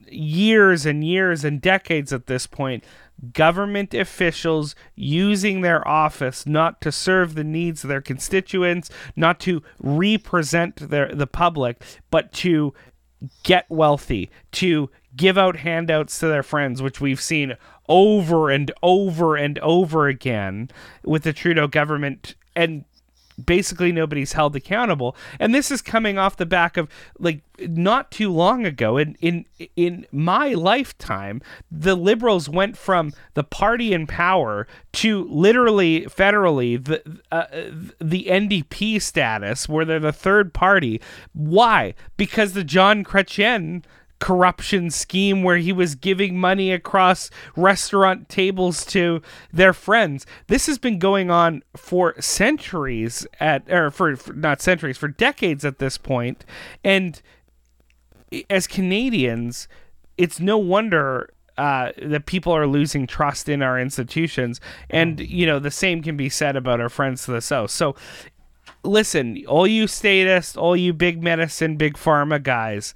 [0.09, 2.85] years and years and decades at this point?
[3.33, 9.63] Government officials using their office not to serve the needs of their constituents, not to
[9.79, 12.75] represent their the public, but to
[13.43, 17.55] get wealthy, to give out handouts to their friends, which we've seen
[17.89, 20.71] over and over and over again
[21.05, 22.35] with the Trudeau government.
[22.57, 22.85] And
[23.43, 25.17] basically nobody's held accountable.
[25.39, 29.45] And this is coming off the back of like not too long ago in in
[29.77, 37.21] in my lifetime the liberals went from the party in power to literally federally the
[37.31, 37.47] uh,
[38.01, 41.01] the NDP status where they're the third party.
[41.33, 41.95] Why?
[42.17, 43.85] Because the John Chrétien
[44.25, 49.21] corruption scheme where he was giving money across restaurant tables to
[49.53, 50.25] their friends.
[50.47, 55.63] This has been going on for centuries at or for, for not centuries, for decades
[55.63, 56.47] at this point.
[56.83, 57.21] And
[58.49, 59.69] as Canadians,
[60.17, 64.59] it's no wonder uh, that people are losing trust in our institutions.
[64.89, 67.73] And, you know, the same can be said about our friends to the south.
[67.73, 67.95] So,
[68.83, 72.95] listen, all you statists, all you big medicine, big pharma guys,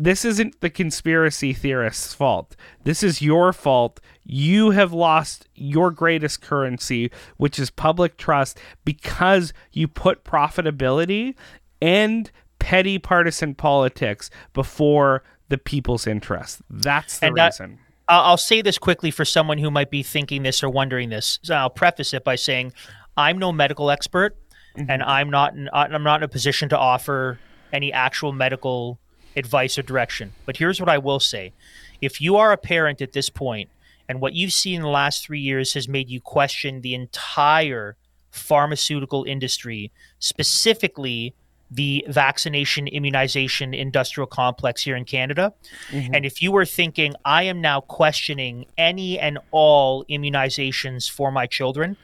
[0.00, 2.56] this isn't the conspiracy theorist's fault.
[2.84, 4.00] This is your fault.
[4.24, 11.34] You have lost your greatest currency, which is public trust, because you put profitability
[11.82, 16.62] and petty partisan politics before the people's interest.
[16.70, 17.78] That's the and reason.
[18.08, 21.38] I'll say this quickly for someone who might be thinking this or wondering this.
[21.42, 22.72] So I'll preface it by saying
[23.18, 24.36] I'm no medical expert,
[24.78, 24.90] mm-hmm.
[24.90, 27.38] and I'm not in, I'm not in a position to offer
[27.72, 28.98] any actual medical
[29.36, 30.32] advice or direction.
[30.46, 31.52] But here's what I will say
[32.00, 33.68] if you are a parent at this point
[34.08, 37.96] and what you've seen in the last three years has made you question the entire
[38.30, 41.34] pharmaceutical industry, specifically
[41.70, 45.52] the vaccination immunization industrial complex here in Canada.
[45.90, 46.14] Mm-hmm.
[46.14, 51.46] And if you were thinking, I am now questioning any and all immunizations for my
[51.46, 51.96] children,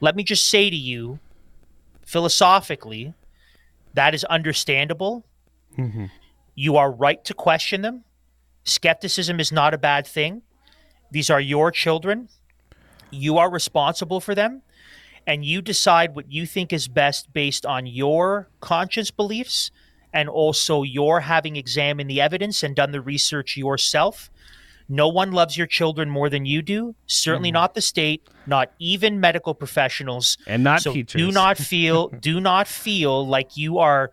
[0.00, 1.18] let me just say to you,
[2.04, 3.14] philosophically,
[3.94, 5.24] that is understandable.
[5.78, 6.06] Mm-hmm.
[6.54, 8.04] You are right to question them.
[8.64, 10.42] Skepticism is not a bad thing.
[11.10, 12.28] These are your children.
[13.10, 14.62] You are responsible for them.
[15.26, 19.70] And you decide what you think is best based on your conscience beliefs
[20.12, 24.30] and also your having examined the evidence and done the research yourself.
[24.88, 26.94] No one loves your children more than you do.
[27.06, 27.54] Certainly mm.
[27.54, 31.18] not the state, not even medical professionals, and not so teachers.
[31.18, 34.12] Do not feel do not feel like you are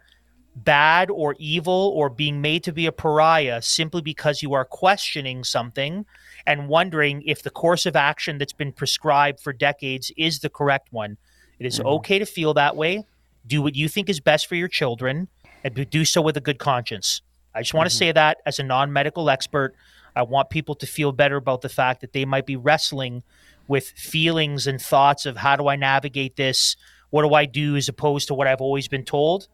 [0.55, 5.43] bad or evil or being made to be a pariah simply because you are questioning
[5.43, 6.05] something
[6.45, 10.91] and wondering if the course of action that's been prescribed for decades is the correct
[10.91, 11.17] one.
[11.59, 11.87] It is mm-hmm.
[11.87, 13.05] okay to feel that way.
[13.47, 15.27] Do what you think is best for your children
[15.63, 17.21] and do so with a good conscience.
[17.53, 17.91] I just want mm-hmm.
[17.91, 19.75] to say that as a non medical expert.
[20.15, 23.23] I want people to feel better about the fact that they might be wrestling
[23.67, 26.75] with feelings and thoughts of how do I navigate this?
[27.11, 29.47] What do I do as opposed to what I've always been told?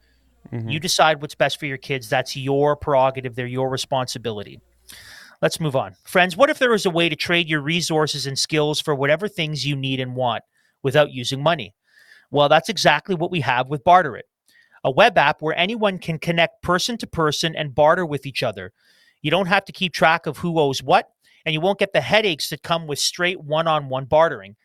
[0.52, 0.70] Mm-hmm.
[0.70, 2.10] You decide what's best for your kids.
[2.10, 3.36] That's your prerogative.
[3.36, 4.62] They're your responsibility.
[5.42, 5.96] Let's move on.
[6.04, 9.28] Friends, what if there was a way to trade your resources and skills for whatever
[9.28, 10.44] things you need and want
[10.82, 11.76] without using money?
[12.32, 14.26] Well, that's exactly what we have with Barter It,
[14.84, 18.74] a web app where anyone can connect person to person and barter with each other.
[19.22, 21.10] You don't have to keep track of who owes what,
[21.46, 24.56] and you won't get the headaches that come with straight one on one bartering.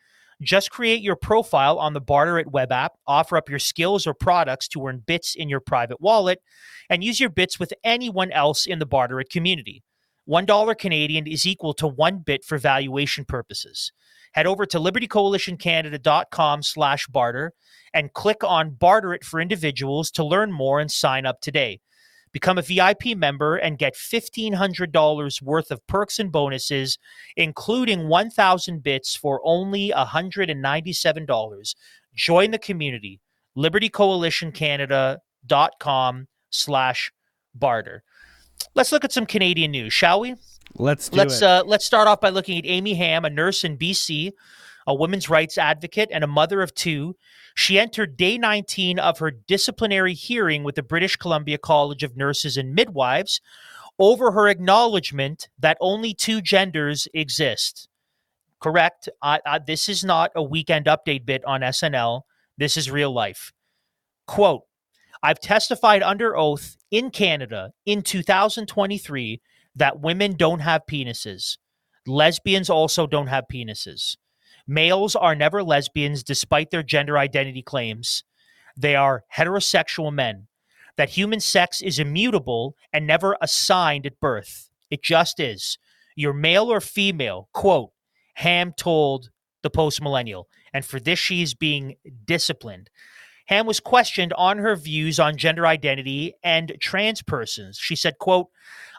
[0.41, 4.13] Just create your profile on the Barter It web app, offer up your skills or
[4.13, 6.39] products to earn bits in your private wallet,
[6.89, 9.83] and use your bits with anyone else in the Barter It community.
[10.29, 13.91] $1 Canadian is equal to one bit for valuation purposes.
[14.33, 17.51] Head over to libertycoalitioncanada.com slash barter
[17.93, 21.81] and click on Barter It for individuals to learn more and sign up today.
[22.33, 26.97] Become a VIP member and get $1,500 worth of perks and bonuses,
[27.37, 31.75] including 1,000 bits for only $197.
[32.15, 33.21] Join the community.
[33.55, 37.11] LibertyCoalitionCanada.com slash
[37.53, 38.03] barter.
[38.75, 40.35] Let's look at some Canadian news, shall we?
[40.75, 41.43] Let's let's it.
[41.43, 44.31] Uh, let's start off by looking at Amy Hamm, a nurse in BC,
[44.85, 47.15] a women's rights advocate, and a mother of two,
[47.55, 52.57] she entered day 19 of her disciplinary hearing with the British Columbia College of Nurses
[52.57, 53.41] and Midwives
[53.99, 57.87] over her acknowledgement that only two genders exist.
[58.59, 59.09] Correct.
[59.21, 62.21] Uh, uh, this is not a weekend update bit on SNL.
[62.57, 63.51] This is real life.
[64.25, 64.63] Quote
[65.21, 69.41] I've testified under oath in Canada in 2023
[69.75, 71.57] that women don't have penises.
[72.05, 74.17] Lesbians also don't have penises.
[74.67, 78.23] Males are never lesbians despite their gender identity claims.
[78.77, 80.47] They are heterosexual men.
[80.95, 84.69] That human sex is immutable and never assigned at birth.
[84.89, 85.77] It just is.
[86.15, 87.91] You're male or female, quote,
[88.35, 89.31] Hamm told
[89.63, 90.47] the post millennial.
[90.73, 91.95] And for this, she's being
[92.25, 92.89] disciplined.
[93.47, 97.77] Hamm was questioned on her views on gender identity and trans persons.
[97.77, 98.47] She said, quote,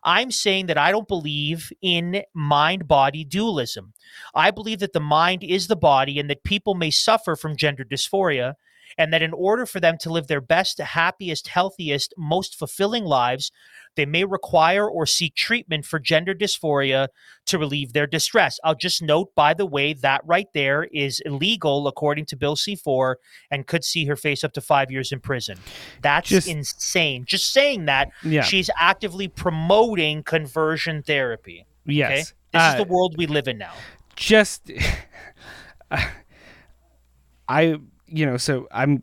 [0.05, 3.95] I'm saying that I don't believe in mind body dualism.
[4.35, 7.85] I believe that the mind is the body and that people may suffer from gender
[7.85, 8.55] dysphoria
[8.99, 13.51] and that in order for them to live their best, happiest, healthiest, most fulfilling lives,
[13.97, 17.09] they may require or seek treatment for gender dysphoria
[17.47, 18.59] to relieve their distress.
[18.65, 22.75] I'll just note, by the way, that right there is illegal according to Bill C
[22.75, 23.19] 4
[23.53, 25.59] and could see her face up to five years in prison.
[26.03, 27.25] That's Just- insane.
[27.25, 28.43] Just saying that, Yeah.
[28.43, 31.67] she's actively promoting conversion therapy.
[31.87, 31.95] Okay?
[31.95, 32.35] Yes.
[32.53, 33.73] This Uh, is the world we live in now.
[34.17, 34.71] just
[37.49, 37.77] I
[38.15, 39.03] you know so I'm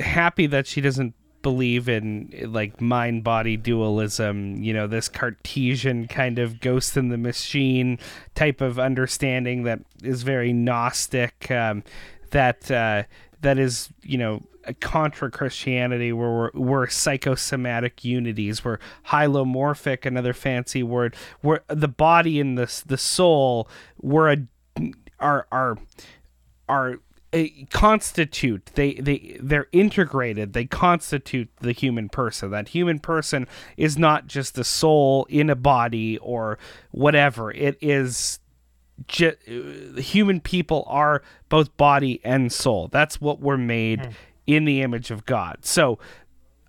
[0.00, 6.40] happy that she doesn't believe in like mind body dualism you know this cartesian kind
[6.40, 8.00] of ghost in the machine
[8.34, 11.84] type of understanding that is very gnostic um,
[12.30, 13.04] that uh,
[13.42, 14.42] that is you know
[14.80, 18.78] contra Christianity where we're, we're psychosomatic unities, we're
[19.08, 23.68] hylomorphic, another fancy word, where the body and the the soul
[24.00, 24.36] were a
[25.20, 25.78] are are
[26.68, 26.96] are
[27.70, 32.50] constitute they they they're integrated they constitute the human person.
[32.50, 33.46] That human person
[33.76, 36.58] is not just a soul in a body or
[36.92, 37.50] whatever.
[37.50, 38.40] It is
[39.08, 42.88] just human people are both body and soul.
[42.88, 44.10] That's what we're made hmm.
[44.46, 45.58] in the image of god.
[45.64, 45.98] So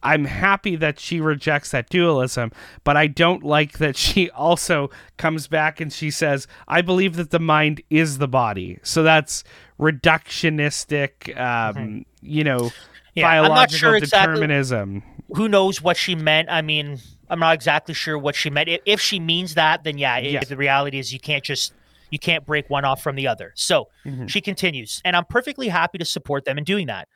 [0.03, 2.51] I'm happy that she rejects that dualism,
[2.83, 7.31] but I don't like that she also comes back and she says, I believe that
[7.31, 8.79] the mind is the body.
[8.83, 9.43] So that's
[9.79, 13.19] reductionistic, um, you know, Mm-hmm.
[13.21, 15.01] Yeah, biological sure exactly- determinism.
[15.35, 16.49] who knows what she meant.
[16.51, 16.99] I mean,
[17.31, 18.69] I'm not exactly sure what she meant.
[18.85, 21.73] If, she means that, then yeah, it- the reality is you can't just
[22.11, 23.53] you can't break one off from the other.
[23.55, 24.27] So Mm-hmm.
[24.27, 27.07] she continues, and I'm perfectly happy to support them in doing that.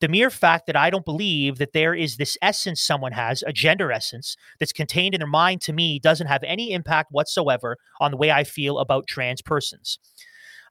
[0.00, 3.52] The mere fact that I don't believe that there is this essence someone has, a
[3.52, 8.12] gender essence, that's contained in their mind to me doesn't have any impact whatsoever on
[8.12, 9.98] the way I feel about trans persons.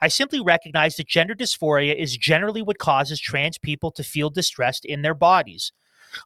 [0.01, 4.85] I simply recognize that gender dysphoria is generally what causes trans people to feel distressed
[4.85, 5.71] in their bodies.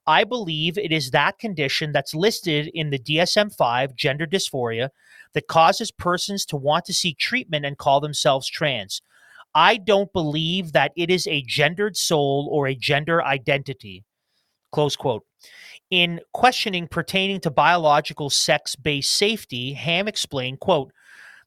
[0.05, 4.89] I believe it is that condition that's listed in the DSM 5, gender dysphoria,
[5.34, 9.01] that causes persons to want to seek treatment and call themselves trans.
[9.53, 14.03] I don't believe that it is a gendered soul or a gender identity.
[14.72, 15.26] Close quote.
[15.89, 20.93] In questioning pertaining to biological sex based safety, Hamm explained, quote,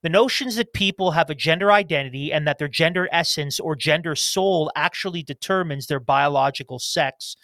[0.05, 4.15] the notions that people have a gender identity and that their gender essence or gender
[4.15, 7.37] soul actually determines their biological sex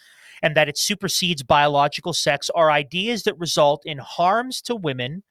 [0.42, 5.22] and that it supersedes biological sex are ideas that result in harms to women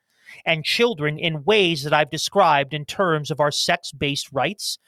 [0.43, 4.79] and children in ways that I've described in terms of our sex based rights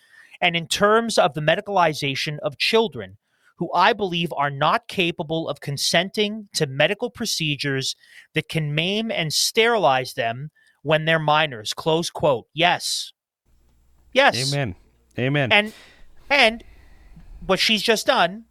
[0.41, 3.19] and in terms of the medicalization of children
[3.59, 7.95] who I believe are not capable of consenting to medical procedures
[8.33, 10.49] that can maim and sterilize them
[10.83, 11.73] when they're minors.
[11.73, 12.47] Close quote.
[12.53, 13.13] Yes.
[14.13, 14.53] Yes.
[14.53, 14.75] Amen.
[15.17, 15.51] Amen.
[15.51, 15.73] And
[16.29, 16.63] and
[17.45, 18.45] what she's just done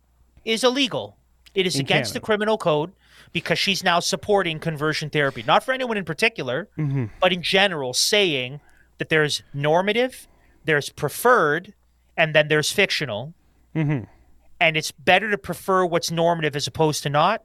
[0.44, 1.16] is illegal.
[1.54, 2.92] It is In against the criminal code
[3.32, 5.42] because she's now supporting conversion therapy.
[5.46, 7.06] Not for anyone in particular, Mm-hmm.
[7.20, 8.60] but in general, saying
[8.98, 10.26] that there's normative,
[10.64, 11.74] there's preferred,
[12.16, 13.34] and then there's fictional.
[13.74, 14.06] Mhm.
[14.60, 17.44] And it's better to prefer what's normative as opposed to not.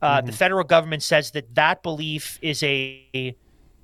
[0.00, 0.26] Uh, Mm-hmm.
[0.26, 3.36] The federal government says that that belief is a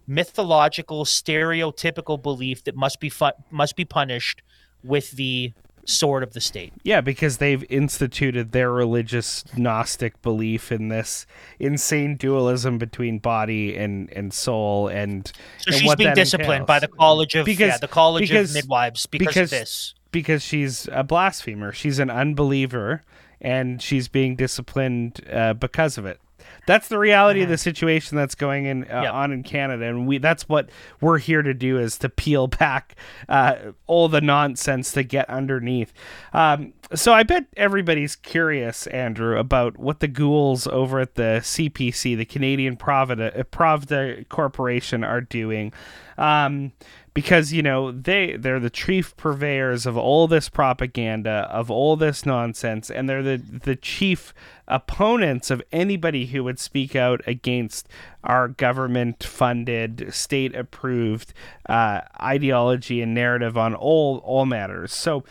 [0.09, 4.43] mythological, stereotypical belief that must be fu- must be punished
[4.83, 5.53] with the
[5.85, 6.73] sword of the state.
[6.83, 11.25] Yeah, because they've instituted their religious Gnostic belief in this
[11.59, 15.33] insane dualism between body and, and soul, and So
[15.69, 16.99] and she's what being disciplined by the entails.
[16.99, 19.95] college of Because- yeah, the college because- of midwives because, because- of this.
[20.13, 21.73] because she's a blasphemer.
[21.73, 23.03] She's an unbeliever,
[23.41, 26.21] and she's being disciplined uh, because of it.
[26.67, 29.13] That's the reality of the situation that's going in uh, Yep.
[29.15, 30.69] on in Canada, and we that's what
[31.01, 32.95] we're here to do is to peel back
[33.29, 35.93] uh, all the nonsense to get underneath.
[36.33, 42.17] Um, so I bet everybody's curious, Andrew, about what the ghouls over at the CPC,
[42.17, 45.73] the Canadian Pravda, uh, Corporation, are doing.
[46.17, 46.73] Um,
[47.19, 52.25] because you know they they're the chief purveyors of all this propaganda of all this
[52.25, 54.33] nonsense and they're the the chief
[54.69, 57.89] opponents of anybody who would speak out against
[58.23, 61.33] our government funded state approved
[61.69, 65.25] uh, ideology and narrative on all all matters so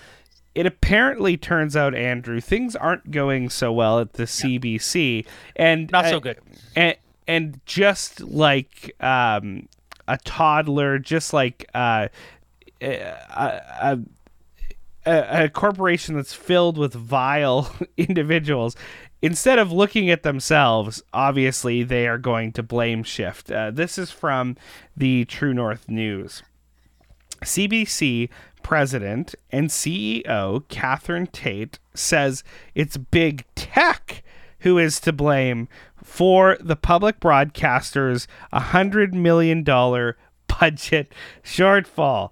[0.54, 5.26] it apparently turns out andrew things aren't going so well at the cbc
[5.56, 6.40] and Not so uh, good.
[6.76, 6.98] and
[7.30, 9.70] and just like um,
[10.08, 12.08] a toddler, just like uh,
[12.82, 13.16] a,
[13.82, 14.00] a,
[15.06, 18.76] a, corporation that's filled with vile individuals,
[19.22, 23.52] instead of looking at themselves, obviously they are going to blame shift.
[23.52, 24.56] Uh, this is from
[24.96, 26.44] the True North News.
[27.44, 28.30] CBC
[28.64, 32.44] president and CEO Catherine Tait says
[32.76, 34.24] it's big tech
[34.60, 35.70] who is to blame
[36.08, 42.32] for the public broadcaster's $100 million budget shortfall.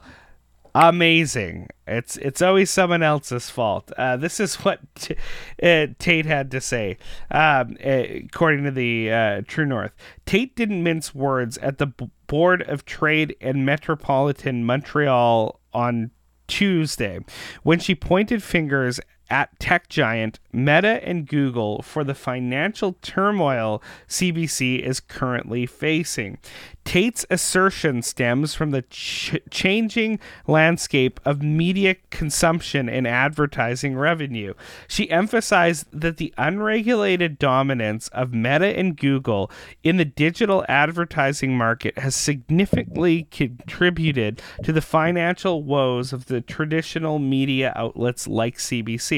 [0.74, 1.68] Amazing.
[1.86, 3.92] It's it's always someone else's fault.
[3.98, 5.16] Uh, this is what t-
[5.62, 6.98] uh, Tait had to say,
[7.32, 9.94] um, uh, according to the uh, True North.
[10.26, 16.12] Tait didn't mince words at the B- Board of Trade and Metropolitan Montreal on
[16.48, 17.20] Tuesday
[17.64, 19.00] when she pointed fingers
[19.30, 26.38] at tech giant Meta and Google for the financial turmoil CBC is currently facing.
[26.86, 34.54] Tait's assertion stems from the ch- changing landscape of media consumption and advertising revenue.
[34.88, 39.50] She emphasized that the unregulated dominance of Meta and Google
[39.84, 47.18] in the digital advertising market has significantly contributed to the financial woes of the traditional
[47.18, 49.15] media outlets like CBC.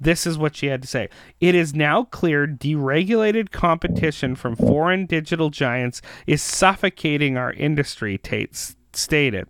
[0.00, 1.08] This is what she had to say.
[1.40, 8.74] It is now clear deregulated competition from foreign digital giants is suffocating our industry, Tait
[8.92, 9.48] stated.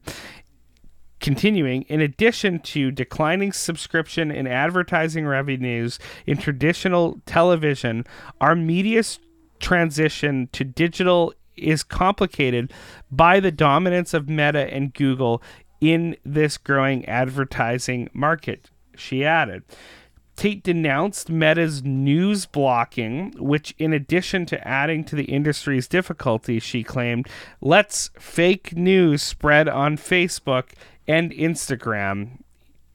[1.20, 8.06] Continuing, in addition to declining subscription and advertising revenues in traditional television,
[8.40, 9.18] our media's
[9.58, 12.72] transition to digital is complicated
[13.10, 15.42] by the dominance of Meta and Google
[15.80, 19.62] in this growing advertising market, she added.
[20.36, 26.84] Tait denounced Meta's news blocking, which, in addition to adding to the industry's difficulties, she
[26.84, 27.26] claimed,
[27.60, 30.70] lets fake news spread on Facebook
[31.08, 32.38] and Instagram.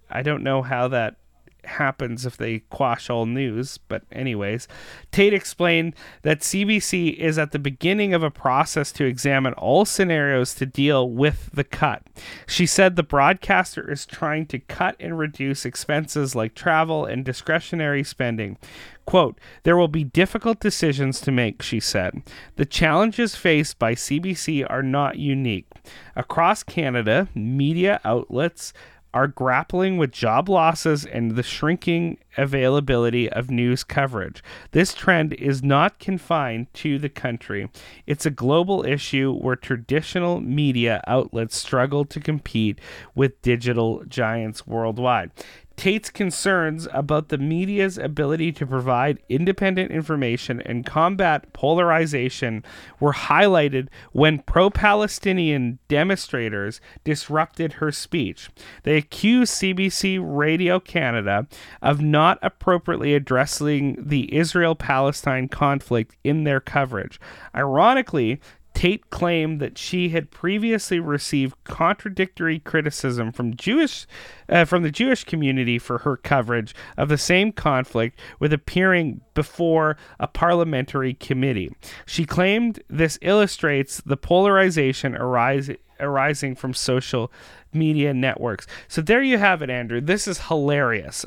[0.09, 1.17] I don't know how that
[1.65, 4.67] happens if they quash all news, but anyways,
[5.11, 10.53] Tait explained that CBC is at the beginning of a process to examine all scenarios
[10.55, 12.03] to deal with the cut.
[12.47, 18.03] She said the broadcaster is trying to cut and reduce expenses like travel and discretionary
[18.03, 18.57] spending.
[19.05, 22.23] Quote, there will be difficult decisions to make, she said.
[22.55, 25.67] The challenges faced by CBC are not unique.
[26.15, 28.71] Across Canada, media outlets
[29.13, 34.43] are grappling with job losses and the shrinking availability of news coverage.
[34.71, 37.69] This trend is not confined to the country.
[38.07, 42.79] It's a global issue where traditional media outlets struggle to compete
[43.13, 45.31] with digital giants worldwide.
[45.75, 52.63] Tait's concerns about the media's ability to provide independent information and combat polarization
[52.99, 58.49] were highlighted when pro Palestinian demonstrators disrupted her speech.
[58.83, 61.47] They accused CBC Radio Canada
[61.81, 67.19] of not appropriately addressing the Israel Palestine conflict in their coverage.
[67.55, 68.39] Ironically,
[68.73, 74.07] Tait claimed that she had previously received contradictory criticism from Jewish
[74.49, 79.97] uh, from the Jewish community for her coverage of the same conflict with appearing before
[80.19, 81.75] a parliamentary committee.
[82.05, 85.69] She claimed this illustrates the polarization arise,
[85.99, 87.31] arising from social
[87.73, 88.67] media networks.
[88.87, 90.01] So there you have it, Andrew.
[90.01, 91.25] This is hilarious.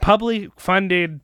[0.00, 1.20] Public funded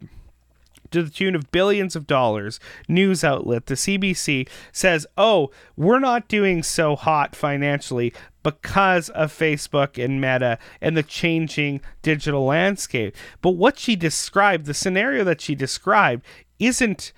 [0.95, 6.29] to the tune of billions of dollars news outlet, the CBC, says, oh, we're not
[6.29, 13.17] doing so hot financially because of Facebook and Meta and the changing digital landscape.
[13.43, 16.25] But what she described, the scenario that she described,
[16.59, 17.13] isn't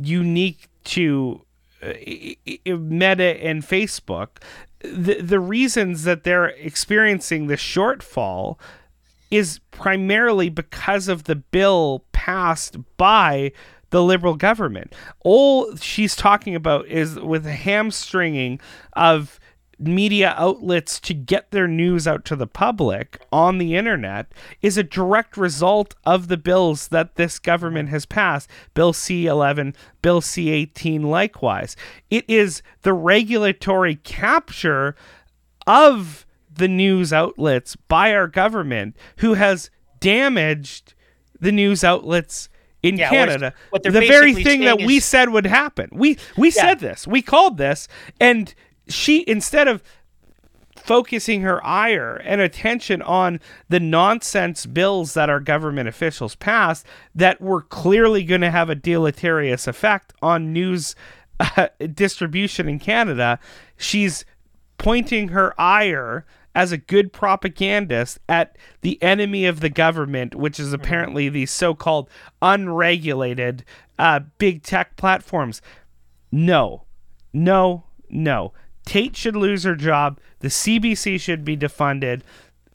[0.00, 1.42] unique to
[1.82, 1.92] uh,
[2.66, 4.38] Meta and Facebook.
[4.80, 8.58] The, the reasons that they're experiencing the shortfall
[9.32, 13.50] is primarily because of the bill passed by
[13.88, 14.94] the liberal government.
[15.20, 18.60] All she's talking about is with hamstringing
[18.92, 19.40] of
[19.78, 24.30] media outlets to get their news out to the public on the internet
[24.60, 28.50] is a direct result of the bills that this government has passed.
[28.74, 31.74] Bill C 11, Bill C 18, likewise.
[32.10, 34.94] It is the regulatory capture
[35.66, 40.94] of the news outlets by our government who has damaged
[41.40, 42.48] the news outlets
[42.82, 43.54] in Yeah, Canada.
[43.70, 45.88] what the very thing that we said would happen.
[45.92, 46.62] We we Yeah.
[46.62, 47.06] said this.
[47.06, 47.88] We called this
[48.20, 48.54] and
[48.88, 49.82] she instead of
[50.76, 53.38] focusing her ire and attention on
[53.68, 56.84] the nonsense bills that our government officials passed
[57.14, 60.96] that were clearly going to have a deleterious effect on news
[61.38, 63.38] uh, distribution in Canada,
[63.76, 64.24] she's
[64.78, 66.24] pointing her ire
[66.54, 72.08] as a good propagandist at the enemy of the government, which is apparently these so-called
[72.40, 73.64] unregulated
[73.98, 75.62] uh, big tech platforms.
[76.30, 76.84] No,
[77.32, 78.52] no, no.
[78.84, 80.18] Tait should lose her job.
[80.40, 82.22] The CBC should be defunded.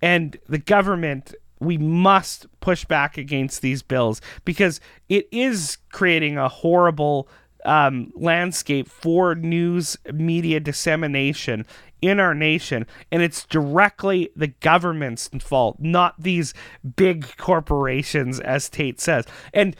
[0.01, 6.49] And the government, we must push back against these bills because it is creating a
[6.49, 7.27] horrible
[7.65, 11.65] um, landscape for news media dissemination
[12.01, 12.85] in our nation.
[13.11, 16.53] And it's directly the government's fault, not these
[16.95, 19.25] big corporations, as Tait says.
[19.53, 19.75] And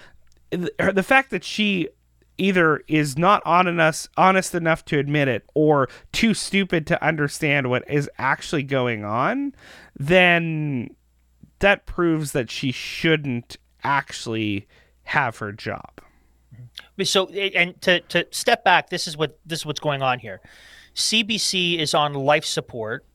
[0.51, 1.89] th- the fact that she
[2.37, 7.69] either is not on enough, honest enough to admit it or too stupid to understand
[7.69, 9.53] what is actually going on,
[9.97, 10.89] then
[11.59, 14.67] that proves that she shouldn't actually
[15.03, 16.01] have her job.
[17.03, 20.41] So, and to, to step back, this is what this is what's going on here.
[20.97, 23.05] CBC is on life support,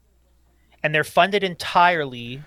[0.85, 2.41] and they're funded entirely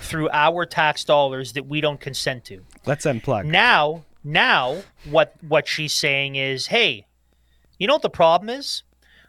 [0.00, 2.60] through our tax dollars that we don't consent to.
[2.84, 3.46] Let's unplug.
[3.46, 7.06] Now, now, what what she's saying is, hey,
[7.78, 8.82] you know what the problem is?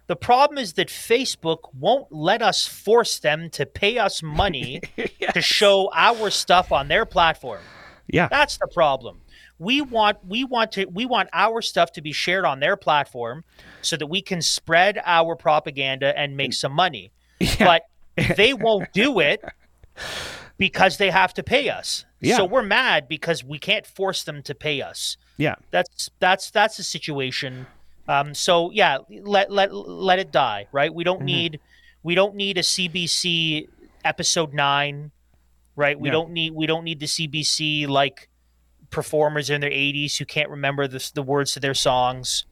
[0.08, 4.82] The problem is that Facebook won't let us force them to pay us money
[5.34, 7.62] to show our stuff on their platform.
[8.08, 8.28] Yeah.
[8.28, 9.22] That's the problem.
[9.64, 13.44] We want we want to we want our stuff to be shared on their platform
[13.82, 17.12] so that we can spread our propaganda and make some money.
[17.60, 17.84] But
[18.38, 19.42] they won't do it
[20.58, 22.06] because they have to pay us.
[22.22, 22.38] Yeah.
[22.38, 25.18] So we're mad because we can't force them to pay us.
[25.38, 25.56] Yeah.
[25.72, 27.68] That's that's that's the situation.
[28.08, 30.94] Um, so yeah, let let let it die, right?
[30.94, 31.26] We don't Mm-hmm.
[31.26, 31.60] need
[32.04, 33.68] we don't need a CBC
[34.06, 35.12] episode nine,
[35.76, 36.00] right?
[36.00, 36.14] We Yeah.
[36.14, 38.30] don't need we don't need the CBC like
[38.94, 42.46] performers in their 80s who can't remember the the words to their songs.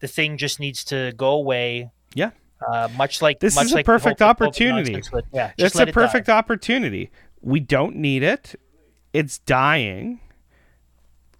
[0.00, 1.90] The thing just needs to go away.
[2.14, 2.30] Yeah.
[2.66, 4.92] Uh, much like This much is a like perfect opportunity.
[4.94, 5.92] nonsense, yeah, It's a it die.
[5.92, 7.10] perfect opportunity.
[7.40, 8.54] We don't need it.
[9.12, 10.20] It's dying.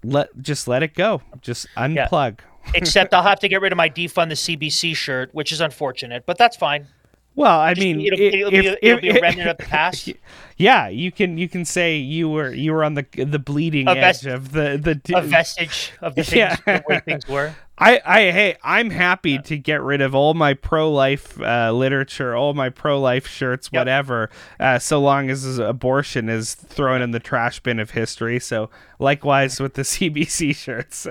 [0.05, 1.22] Let just let it go.
[1.40, 2.40] Just unplug.
[2.74, 6.24] Except I'll have to get rid of my defund the CBC shirt, which is unfortunate,
[6.26, 6.86] but that's fine.
[7.34, 10.10] Well, I mean, it'll, be, if- a, it'll if- be a remnant of the past.
[10.58, 13.92] yeah, you can you can say you were you were on the the bleeding A
[13.92, 16.56] edge vest- of the the a vestige of the things Yeah.
[16.66, 17.54] the way things were.
[17.78, 22.36] I, I hey I'm happy to get rid of all my pro life uh, literature,
[22.36, 23.80] all my pro life shirts, Yep.
[23.80, 24.28] whatever,
[24.60, 28.38] uh, so long as abortion is thrown in the trash bin of history.
[28.38, 28.68] So
[28.98, 31.06] likewise with the CBC shirts.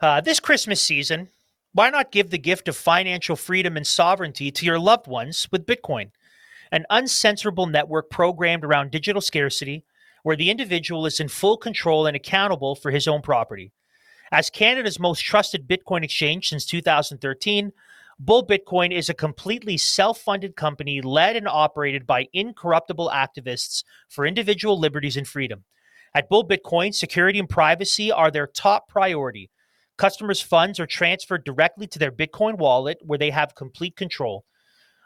[0.00, 1.28] Uh, this Christmas season,
[1.72, 5.66] why not give the gift of financial freedom and sovereignty to your loved ones with
[5.66, 6.10] Bitcoin,
[6.72, 9.84] an uncensorable network programmed around digital scarcity,
[10.22, 13.72] where the individual is in full control and accountable for his own property.
[14.30, 17.72] As Canada's most trusted Bitcoin exchange since 2013,
[18.20, 24.26] Bull Bitcoin is a completely self funded company led and operated by incorruptible activists for
[24.26, 25.64] individual liberties and freedom.
[26.14, 29.50] At Bull Bitcoin, security and privacy are their top priority.
[29.98, 34.44] Customers' funds are transferred directly to their Bitcoin wallet where they have complete control.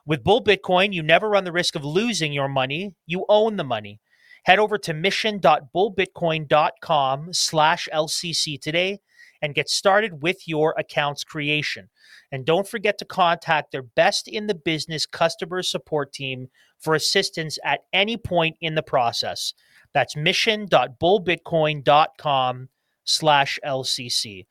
[0.04, 3.64] With Bull Bitcoin, you never run the risk of losing your money, you own the
[3.64, 3.98] money.
[4.44, 8.98] Head over to mission.bullbitcoin.com slash LCC today
[9.40, 11.88] and get started with your account's creation.
[12.30, 17.58] And don't forget to contact their best in the business customer support team for assistance
[17.64, 19.54] at any point in the process.
[19.94, 22.68] That's mission.bullbitcoin.com
[23.04, 24.46] slash LCC.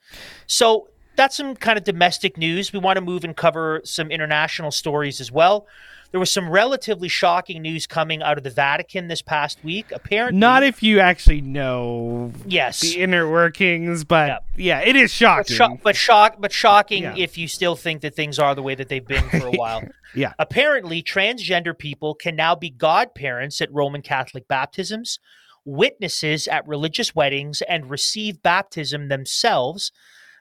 [0.48, 2.72] So that's some kind of domestic news.
[2.74, 5.68] We want to move and cover some international stories as well.
[6.12, 9.94] There was some relatively shocking news coming out of the Vatican this past week.
[9.94, 14.40] Apparently, Not if you actually know yes, the inner workings, but Yeah.
[14.58, 15.16] yeah, it is but,
[15.48, 15.56] shocking.
[15.56, 17.14] sho- but shock, but shocking Yeah.
[17.16, 19.84] if you still think that things are the way that they've been for a while.
[20.14, 20.34] Yeah.
[20.38, 25.18] Apparently, transgender people can now be godparents at Roman Catholic baptisms.
[25.66, 29.92] Witnesses at religious weddings and receive baptism themselves,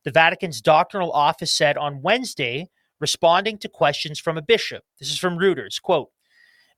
[0.04, 2.68] the Vatican's doctrinal office said on Wednesday,
[3.00, 4.84] responding to questions from a bishop.
[4.98, 5.80] This is from Reuters.
[5.80, 6.08] Quote,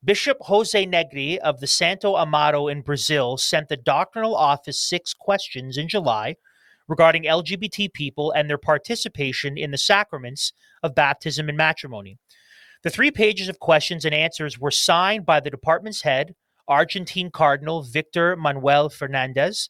[0.05, 5.78] Bishop Jose Negri of the Santo Amaro in Brazil sent the doctrinal office six questions
[5.78, 6.34] in July
[6.88, 12.18] regarding LGBT people and their participation in the sacraments of baptism and matrimony.
[12.82, 16.34] The three pages of questions and answers were signed by the department's head,
[16.68, 19.68] Argentine Cardinal Victor Manuel Fernandez,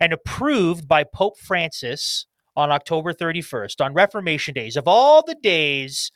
[0.00, 2.26] and approved by Pope Francis
[2.56, 4.76] on October 31st, on Reformation Days.
[4.76, 6.10] Of all the days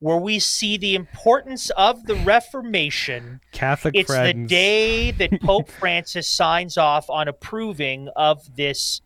[0.00, 4.48] where we see the importance of the Reformation, Catholic it's friends.
[4.48, 9.00] the day that Pope Francis signs off on approving of this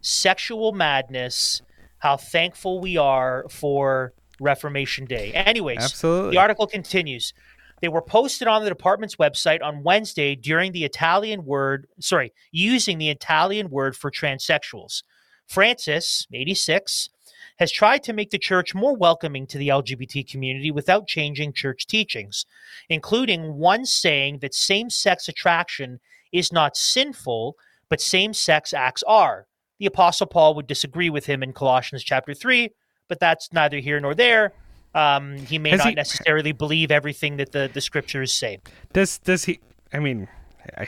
[0.00, 1.62] sexual madness.
[1.98, 5.32] How thankful we are for Reformation Day.
[5.32, 6.32] Anyways, Absolutely.
[6.32, 7.32] the article continues.
[7.80, 12.98] They were posted on the department's website on Wednesday during the Italian word, sorry, using
[12.98, 15.02] the Italian word for transsexuals.
[15.46, 17.10] Francis, 86,
[17.58, 21.86] has tried to make the church more welcoming to the LGBT community without changing church
[21.86, 22.44] teachings,
[22.88, 26.00] including one saying that same sex attraction
[26.32, 27.56] is not sinful,
[27.88, 29.46] but same sex acts are.
[29.78, 32.70] The Apostle Paul would disagree with him in Colossians chapter 3,
[33.08, 34.52] but that's neither here nor there.
[34.96, 38.60] Um, he may Has not he- necessarily believe everything that the, the scriptures say.
[38.92, 39.60] Does does he?
[39.92, 40.28] I mean,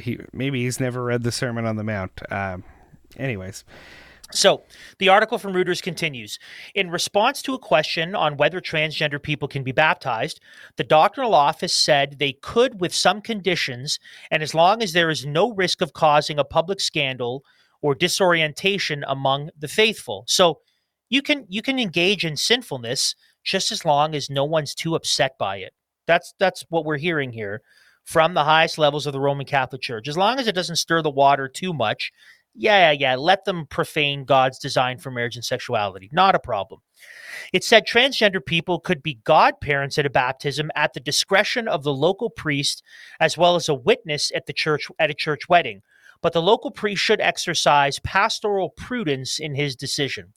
[0.01, 2.21] he maybe he's never read the Sermon on the Mount.
[2.31, 2.65] Um,
[3.17, 3.65] anyways,
[4.31, 4.63] So,
[4.99, 6.39] the article from Reuters continues.
[6.75, 10.41] In response to a question on whether transgender people can be baptized,
[10.77, 13.99] the doctrinal office said they could with some conditions,
[14.31, 17.43] and as long as there is no risk of causing a public scandal
[17.81, 20.25] or disorientation among the faithful.
[20.27, 20.61] So,
[21.11, 25.33] you can you can engage in sinfulness just as long as no one's too upset
[25.39, 25.73] by it.
[26.07, 27.63] That's that's what we're hearing here
[28.05, 30.09] from the highest levels of the Roman Catholic Church.
[30.09, 32.11] As long as it doesn't stir the water too much,
[32.55, 36.09] yeah, yeah, let them profane God's design for marriage and sexuality.
[36.13, 36.81] Not a problem.
[37.53, 41.93] It said transgender people could be godparents at a baptism at the discretion of the
[41.93, 42.83] local priest
[43.21, 45.83] as well as a witness at the church at a church wedding.
[46.21, 50.33] But the local priest should exercise pastoral prudence in his decision.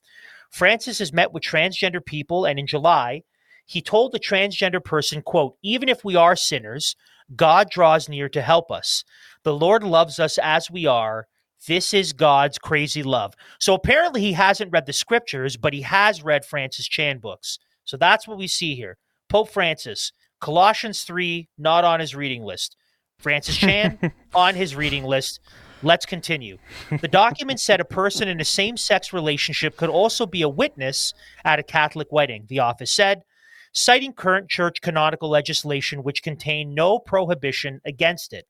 [0.51, 3.23] Francis has met with transgender people and in July,
[3.65, 6.95] he told the transgender person, quote, even if we are sinners,
[7.35, 9.05] God draws near to help us.
[9.43, 11.27] The Lord loves us as we are.
[11.67, 13.33] This is God's crazy love.
[13.59, 17.59] So apparently he hasn't read the scriptures, but he has read Francis Chan books.
[17.85, 18.97] So that's what we see here.
[19.29, 22.75] Pope Francis, Colossians 3, not on his reading list.
[23.19, 25.39] Francis Chan on his reading list.
[25.83, 26.57] Let's continue.
[27.01, 31.13] The document said a person in a same sex relationship could also be a witness
[31.43, 33.23] at a Catholic wedding, the office said,
[33.73, 38.45] citing current church canonical legislation which contained no prohibition against it.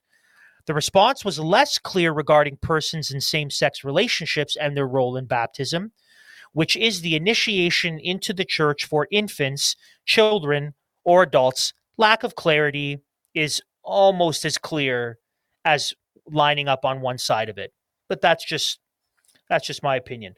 [0.65, 5.25] The response was less clear regarding persons in same sex relationships and their role in
[5.25, 5.91] baptism,
[6.53, 9.75] which is the initiation into the church for infants,
[10.05, 10.73] children,
[11.03, 11.73] or adults.
[11.97, 12.99] Lack of clarity
[13.33, 15.17] is almost as clear
[15.65, 15.93] as
[16.27, 17.73] lining up on one side of it.
[18.09, 18.79] But that's just
[19.49, 20.35] that's just my opinion.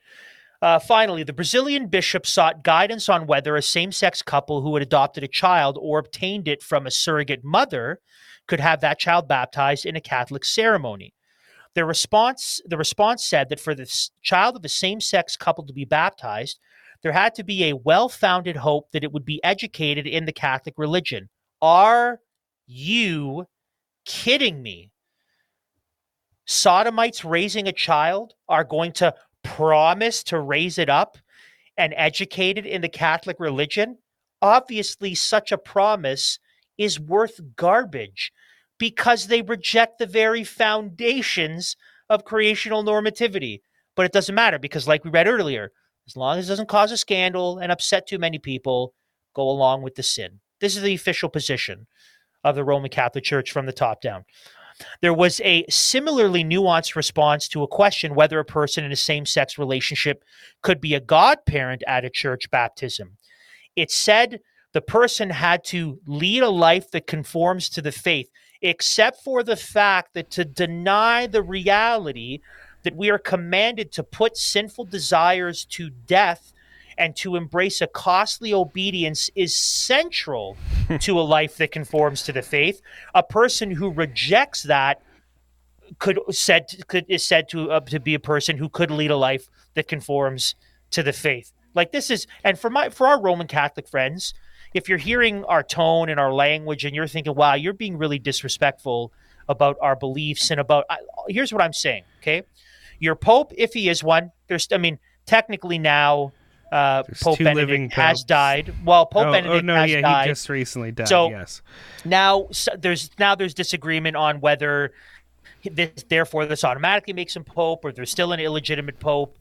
[0.61, 4.81] Uh, finally, the Brazilian bishop sought guidance on whether a same sex couple who had
[4.81, 7.99] adopted a child or obtained it from a surrogate mother
[8.47, 11.13] could have that child baptized in a Catholic ceremony.
[11.75, 15.73] The response, the response said that for the child of a same sex couple to
[15.73, 16.59] be baptized,
[17.01, 20.31] there had to be a well founded hope that it would be educated in the
[20.31, 21.29] Catholic religion.
[21.61, 22.21] Are
[22.65, 23.47] you
[24.05, 24.92] kidding me?
[26.45, 29.13] Sodomites raising a child are going to
[29.43, 31.17] promise to raise it up
[31.77, 33.97] and educate it in the Catholic religion?
[34.41, 36.39] Obviously, such a promise
[36.77, 38.31] is worth garbage
[38.77, 41.75] because they reject the very foundations
[42.09, 43.61] of creational normativity.
[43.95, 45.71] But it doesn't matter because, like we read earlier,
[46.07, 48.93] as long as it doesn't cause a scandal and upset too many people,
[49.33, 50.39] go along with the sin.
[50.59, 51.87] This is the official position
[52.43, 54.25] of the Roman Catholic Church from the top down.
[55.01, 59.25] There was a similarly nuanced response to a question whether a person in a same
[59.25, 60.23] sex relationship
[60.61, 63.17] could be a godparent at a church baptism.
[63.75, 64.39] It said
[64.73, 68.29] the person had to lead a life that conforms to the faith,
[68.61, 72.39] except for the fact that to deny the reality
[72.83, 76.52] that we are commanded to put sinful desires to death
[76.97, 80.57] and to embrace a costly obedience is central
[80.99, 82.81] to a life that conforms to the faith.
[83.13, 85.01] A person who rejects that
[85.99, 89.17] could said could is said to uh, to be a person who could lead a
[89.17, 90.55] life that conforms
[90.91, 91.51] to the faith.
[91.75, 94.33] Like this is, and for my for our Roman Catholic friends,
[94.73, 98.19] if you're hearing our tone and our language and you're thinking, "Wow, you're being really
[98.19, 99.11] disrespectful
[99.47, 100.85] about our beliefs and about.
[100.89, 102.03] I, here's what I'm saying.
[102.19, 102.43] Okay,
[102.99, 104.67] your pope, if he is one, there's.
[104.71, 106.31] I mean, technically now.
[106.73, 108.73] Uh, Pope Benedict living has died.
[108.83, 111.07] Well, Pope oh, Benedict oh no, has yeah, died he just recently died.
[111.07, 111.61] So- yes.
[112.03, 114.91] now so there's now there's disagreement on whether
[115.63, 119.37] this, therefore this automatically makes him pope or there's still an illegitimate pope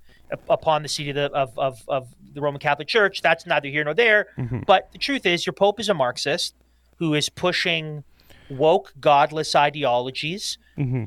[0.51, 3.23] upon the seat of the of, of, of the Roman Catholic Church.
[3.23, 4.27] That's neither here nor there.
[4.67, 6.55] But the truth is, your pope is a Marxist
[6.99, 8.05] who is pushing
[8.51, 10.59] woke, godless ideologies,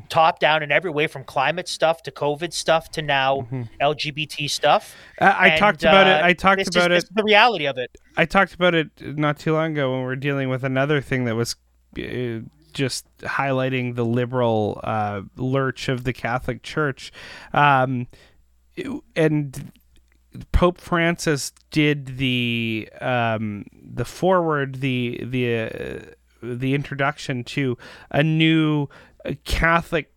[0.09, 3.47] top down in every way, from climate stuff to COVID stuff to now
[3.81, 4.95] LGBT stuff.
[5.19, 6.23] I, I And, talked about uh, it.
[6.23, 7.07] I talked this is- about this it.
[7.09, 7.97] is the reality of it.
[8.17, 11.25] I talked about it not too long ago when we were dealing with another thing
[11.25, 11.55] that was
[11.97, 12.39] uh,
[12.73, 17.11] just highlighting the liberal uh, lurch of the Catholic Church,
[17.53, 18.07] um,
[19.15, 19.71] and
[20.51, 25.99] Pope Francis did the um, the forward the the uh,
[26.43, 27.77] the introduction to
[28.11, 30.11] a new uh, Catholic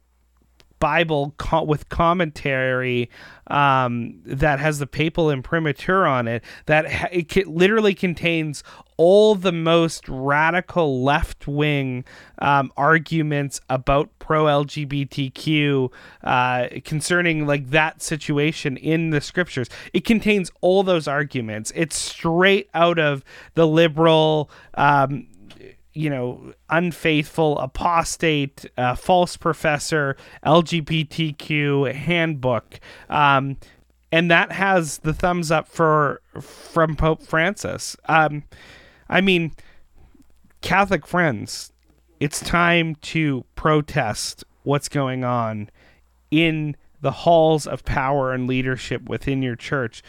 [0.78, 3.10] Bible co- with commentary
[3.48, 8.62] um, that has the papal imprimatur on it that ha- it literally contains
[8.96, 12.04] all the most radical left wing
[12.40, 15.90] um, arguments about pro LGBTQ
[16.24, 19.68] uh, concerning like that situation in the scriptures.
[19.92, 21.72] It contains all those arguments.
[21.74, 24.50] It's straight out of the liberal.
[24.74, 25.27] Um,
[25.98, 32.78] you know, unfaithful, apostate, uh, false professor, LGBTQ handbook,
[33.10, 33.56] um,
[34.12, 37.96] and that has the thumbs up for from Pope Francis.
[38.08, 38.44] Um,
[39.08, 39.50] I mean,
[40.60, 41.72] Catholic friends,
[42.20, 45.68] it's time to protest what's going on
[46.30, 50.04] in the halls of power and leadership within your church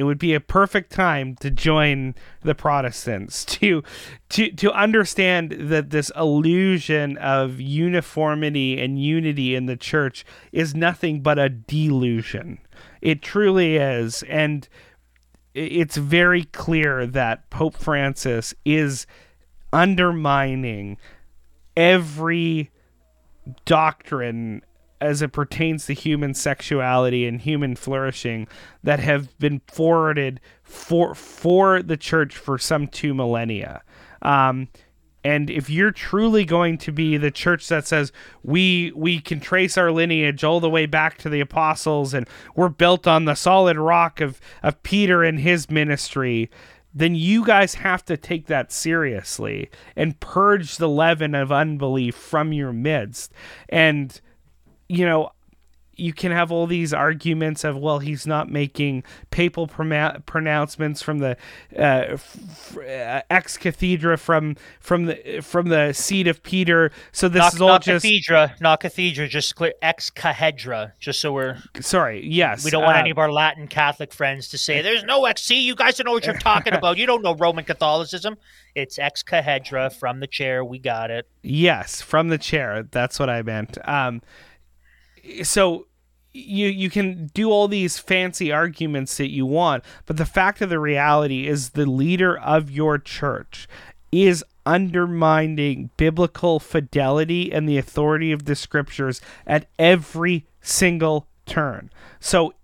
[0.00, 3.82] it would be a perfect time to join the Protestants to
[4.30, 11.20] to to understand that this illusion of uniformity and unity in the church is nothing
[11.20, 12.58] but a delusion.
[13.02, 14.66] It truly is and
[15.52, 19.06] it's very clear that Pope Francis is
[19.70, 20.96] undermining
[21.76, 22.70] every
[23.66, 24.62] doctrine
[25.00, 28.46] as it pertains to human sexuality and human flourishing
[28.82, 33.82] that have been forwarded for for the church for some two millennia.
[34.22, 34.68] Um,
[35.22, 39.76] and if you're truly going to be the church that says we we can trace
[39.76, 43.76] our lineage all the way back to the apostles and we're built on the solid
[43.76, 46.50] rock of of Peter and his ministry,
[46.94, 52.52] then you guys have to take that seriously and purge the leaven of unbelief from
[52.52, 53.32] your midst.
[53.68, 54.20] And
[54.90, 55.30] you know,
[56.00, 61.18] you can have all these arguments of well he's not making papal proma- pronouncements from
[61.18, 61.36] the
[61.76, 67.40] uh, f- uh, ex cathedra from from the from the seat of Peter so this
[67.40, 71.58] Not, is all not just cathedra, not cathedra, just clear ex cathedra just so we're
[71.80, 75.04] sorry yes we don't want uh, any of our Latin Catholic friends to say there's
[75.04, 75.42] no ex.
[75.42, 76.96] See, you guys don't know what you're talking about.
[76.96, 78.36] You don't know Roman Catholicism.
[78.74, 80.64] It's ex cathedra from the chair.
[80.64, 81.28] We got it.
[81.42, 82.84] Yes, from the chair.
[82.90, 83.76] That's what I meant.
[83.86, 84.22] Um,
[85.42, 85.86] so
[86.32, 90.70] you you can do all these fancy arguments that you want, but the fact of
[90.70, 93.68] the reality is the leader of your church
[94.12, 101.90] is undermining biblical fidelity and the authority of the scriptures at every single turn.
[102.18, 102.54] So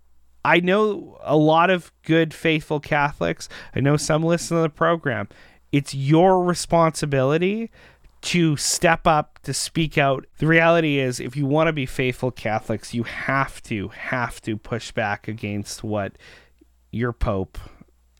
[0.45, 3.49] I know a lot of good, faithful Catholics.
[3.75, 5.27] I know some listen to the program.
[5.71, 7.69] It's your responsibility
[8.21, 10.25] to step up, to speak out.
[10.39, 14.57] The reality is, if you want to be faithful Catholics, you have to, have to
[14.57, 16.17] push back against what
[16.91, 17.57] your Pope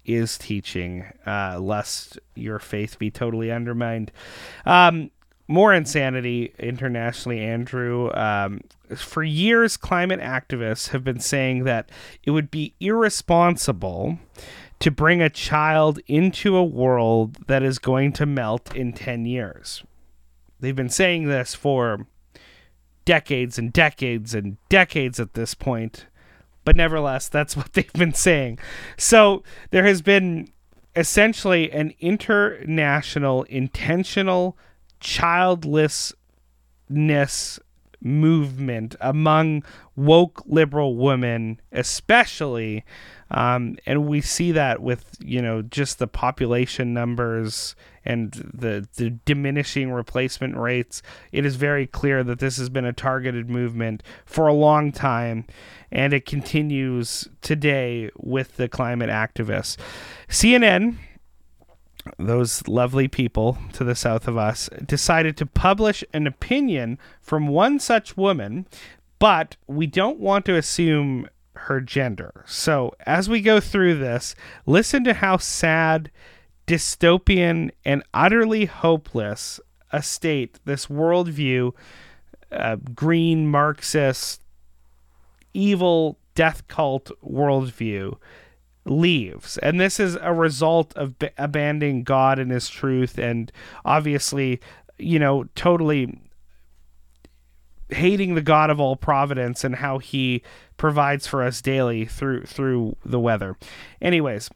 [0.06, 4.12] is teaching, uh, lest your faith be totally undermined.
[4.66, 5.12] Um,
[5.48, 8.12] more insanity internationally, Andrew.
[8.14, 8.62] Um,
[8.96, 11.90] for years, climate activists have been saying that
[12.24, 14.20] it would be irresponsible
[14.80, 19.84] to bring a child into a world that is going to melt in 10 years.
[20.60, 22.06] They've been saying this for
[23.06, 26.08] decades and decades and decades at this point,
[26.64, 28.60] but nevertheless, that's what they've been saying.
[28.98, 30.50] So there has been
[30.96, 34.58] essentially an international intentional
[35.00, 36.14] childlessness
[38.02, 39.64] movement among
[39.96, 42.84] woke liberal women especially
[43.30, 47.76] um, and we see that with you know just the population numbers
[48.08, 51.02] and the the diminishing replacement rates.
[51.34, 55.46] It is very clear that this has been a targeted movement for a long time
[55.92, 59.76] and it continues today with the climate activists.
[60.30, 60.96] Cnn
[62.18, 67.80] those lovely people to the south of us, decided to publish an opinion from one
[67.80, 68.66] such woman,
[69.20, 72.44] but we don't want to assume her gender.
[72.46, 74.36] So as we go through this,
[74.66, 76.12] listen to how sad,
[76.68, 79.60] dystopian, and utterly hopeless
[79.92, 81.72] a state this worldview,
[82.52, 84.42] uh, green Marxist,
[85.54, 88.18] evil death cult worldview
[88.90, 89.58] leaves.
[89.60, 93.52] And this is a result of b- abandoning God and his truth and
[93.86, 94.60] obviously,
[94.98, 96.20] you know, totally
[97.90, 100.42] hating the God of all providence and how he
[100.76, 103.56] provides for us daily through through the weather.
[104.02, 104.50] Anyways,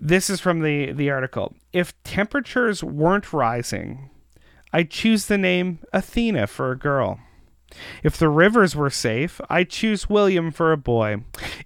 [0.00, 1.54] this is from the the article.
[1.72, 4.10] If temperatures weren't rising,
[4.72, 7.20] I'd choose the name Athena for a girl.
[8.02, 11.18] If the rivers were safe, I'd choose William for a boy.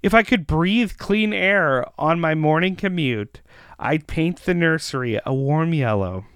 [0.02, 3.40] If I could breathe clean air on my morning commute,
[3.78, 6.26] I'd paint the nursery a warm yellow.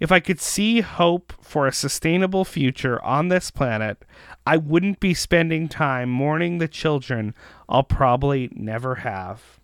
[0.00, 4.04] If I could see hope for a sustainable future on this planet,
[4.46, 7.34] I wouldn't be spending time mourning the children
[7.68, 9.60] I'll probably never have.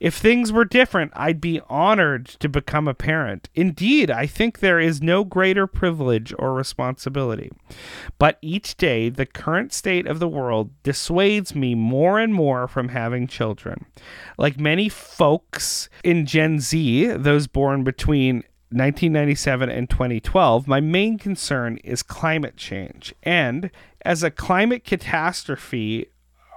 [0.00, 3.48] If things were different, I'd be honored to become a parent.
[3.54, 7.50] Indeed, I think there is no greater privilege or responsibility.
[8.18, 12.88] But each day, the current state of the world dissuades me more and more from
[12.88, 13.86] having children.
[14.38, 18.36] Like many folks in Gen Z, those born between
[18.70, 23.14] 1997 and 2012, my main concern is climate change.
[23.22, 23.70] And
[24.04, 26.08] as a climate catastrophe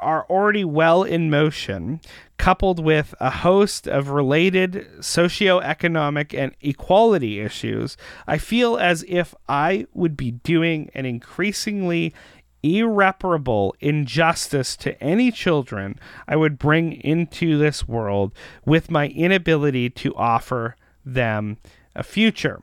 [0.01, 2.01] are already well in motion,
[2.37, 7.97] coupled with a host of related socioeconomic and equality issues,
[8.27, 12.13] I feel as if I would be doing an increasingly
[12.61, 15.97] irreparable injustice to any children
[16.27, 18.33] I would bring into this world
[18.65, 20.75] with my inability to offer
[21.05, 21.57] them
[21.95, 22.61] a future.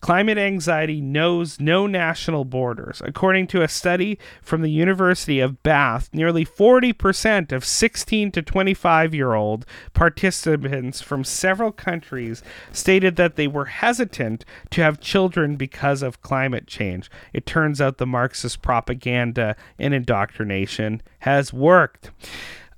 [0.00, 3.02] Climate anxiety knows no national borders.
[3.04, 9.14] According to a study from the University of Bath, nearly 40% of 16 to 25
[9.14, 12.42] year old participants from several countries
[12.72, 17.10] stated that they were hesitant to have children because of climate change.
[17.32, 22.12] It turns out the Marxist propaganda and indoctrination has worked.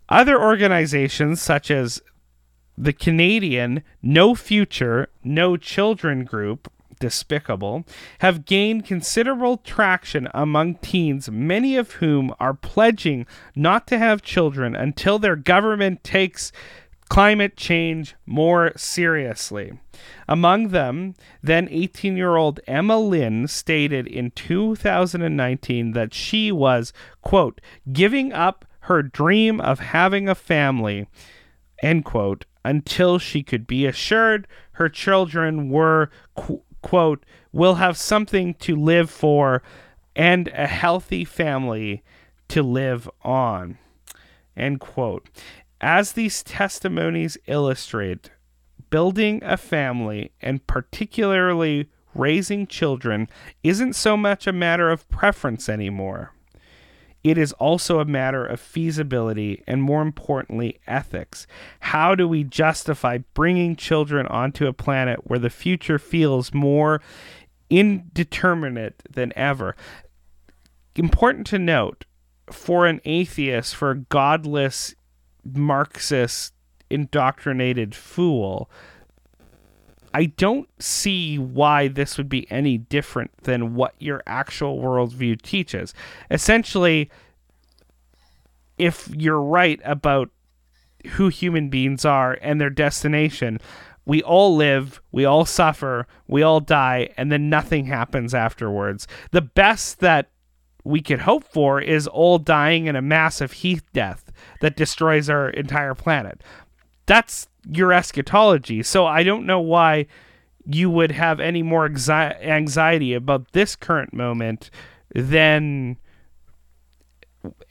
[0.08, 2.00] Other organizations, such as
[2.78, 7.84] the Canadian No Future, No Children group, despicable,
[8.20, 13.26] have gained considerable traction among teens, many of whom are pledging
[13.56, 16.52] not to have children until their government takes
[17.08, 19.72] climate change more seriously.
[20.28, 27.60] Among them, then 18 year old Emma Lim stated in 2019 that she was, quote,
[27.92, 31.08] giving up her dream of having a family,
[31.82, 36.10] end quote, until she could be assured her children were,
[36.82, 39.62] quote, will have something to live for
[40.16, 42.02] and a healthy family
[42.48, 43.78] to live on,
[44.56, 45.28] end quote.
[45.80, 48.30] As these testimonies illustrate,
[48.90, 53.28] building a family and particularly raising children
[53.62, 56.34] isn't so much a matter of preference anymore.
[57.22, 61.46] It is also a matter of feasibility and, more importantly, ethics.
[61.80, 67.02] How do we justify bringing children onto a planet where the future feels more
[67.68, 69.76] indeterminate than ever?
[70.96, 72.06] Important to note
[72.50, 74.94] for an atheist, for a godless,
[75.44, 76.54] Marxist,
[76.88, 78.70] indoctrinated fool,
[80.12, 85.94] I don't see why this would be any different than what your actual worldview teaches.
[86.30, 87.10] Essentially,
[88.76, 90.30] if you're right about
[91.12, 93.60] who human beings are and their destination,
[94.04, 99.06] we all live, we all suffer, we all die, and then nothing happens afterwards.
[99.30, 100.30] The best that
[100.82, 105.50] we could hope for is all dying in a massive heat death that destroys our
[105.50, 106.42] entire planet.
[107.06, 108.82] That's your eschatology.
[108.82, 110.06] So I don't know why
[110.66, 114.70] you would have any more exi- anxiety about this current moment
[115.14, 115.96] than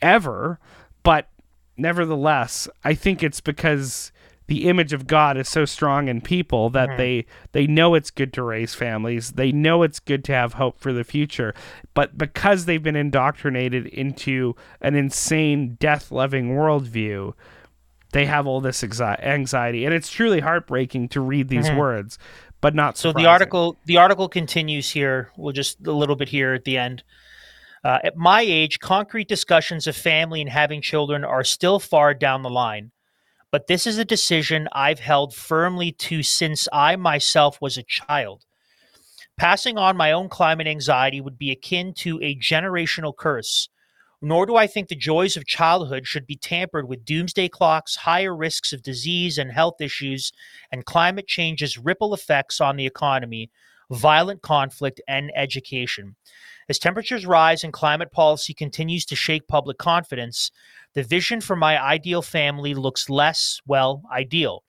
[0.02, 0.58] ever.
[1.02, 1.28] But
[1.76, 4.12] nevertheless, I think it's because
[4.50, 6.98] the image of God is so strong in people that mm-hmm.
[6.98, 9.32] they they know it's good to raise families.
[9.32, 11.54] They know it's good to have hope for the future.
[11.94, 17.34] But because they've been indoctrinated into an insane death loving worldview,
[18.12, 21.78] they have all this anxiety, and it's truly heartbreaking to read these mm-hmm.
[21.78, 22.18] words,
[22.60, 23.18] but not surprising.
[23.18, 23.22] so.
[23.22, 25.30] The article the article continues here.
[25.36, 27.02] We'll just a little bit here at the end.
[27.82, 32.42] Uh, at my age, concrete discussions of family and having children are still far down
[32.42, 32.92] the line.
[33.50, 38.44] but this is a decision I've held firmly to since I myself was a child.
[39.36, 43.68] Passing on my own climate anxiety would be akin to a generational curse.
[44.22, 48.36] Nor do I think the joys of childhood should be tampered with doomsday clocks, higher
[48.36, 50.32] risks of disease and health issues,
[50.70, 53.50] and climate change's ripple effects on the economy,
[53.90, 56.16] violent conflict, and education.
[56.68, 60.50] As temperatures rise and climate policy continues to shake public confidence,
[60.94, 64.62] the vision for my ideal family looks less, well, ideal.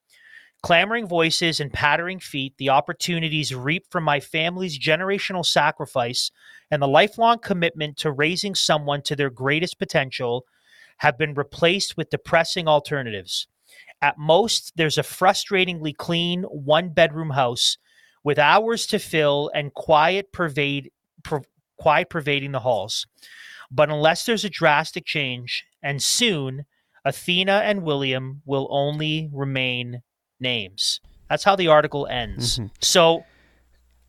[0.63, 6.29] Clamoring voices and pattering feet, the opportunities reaped from my family's generational sacrifice
[6.69, 10.45] and the lifelong commitment to raising someone to their greatest potential
[10.97, 13.47] have been replaced with depressing alternatives.
[14.03, 17.77] At most, there's a frustratingly clean one bedroom house
[18.23, 20.91] with hours to fill and quiet pervade
[21.23, 21.41] per,
[21.77, 23.07] quiet pervading the halls.
[23.71, 26.65] But unless there's a drastic change, and soon,
[27.03, 30.03] Athena and William will only remain
[30.41, 30.99] names.
[31.29, 32.59] That's how the article ends.
[32.81, 33.23] So,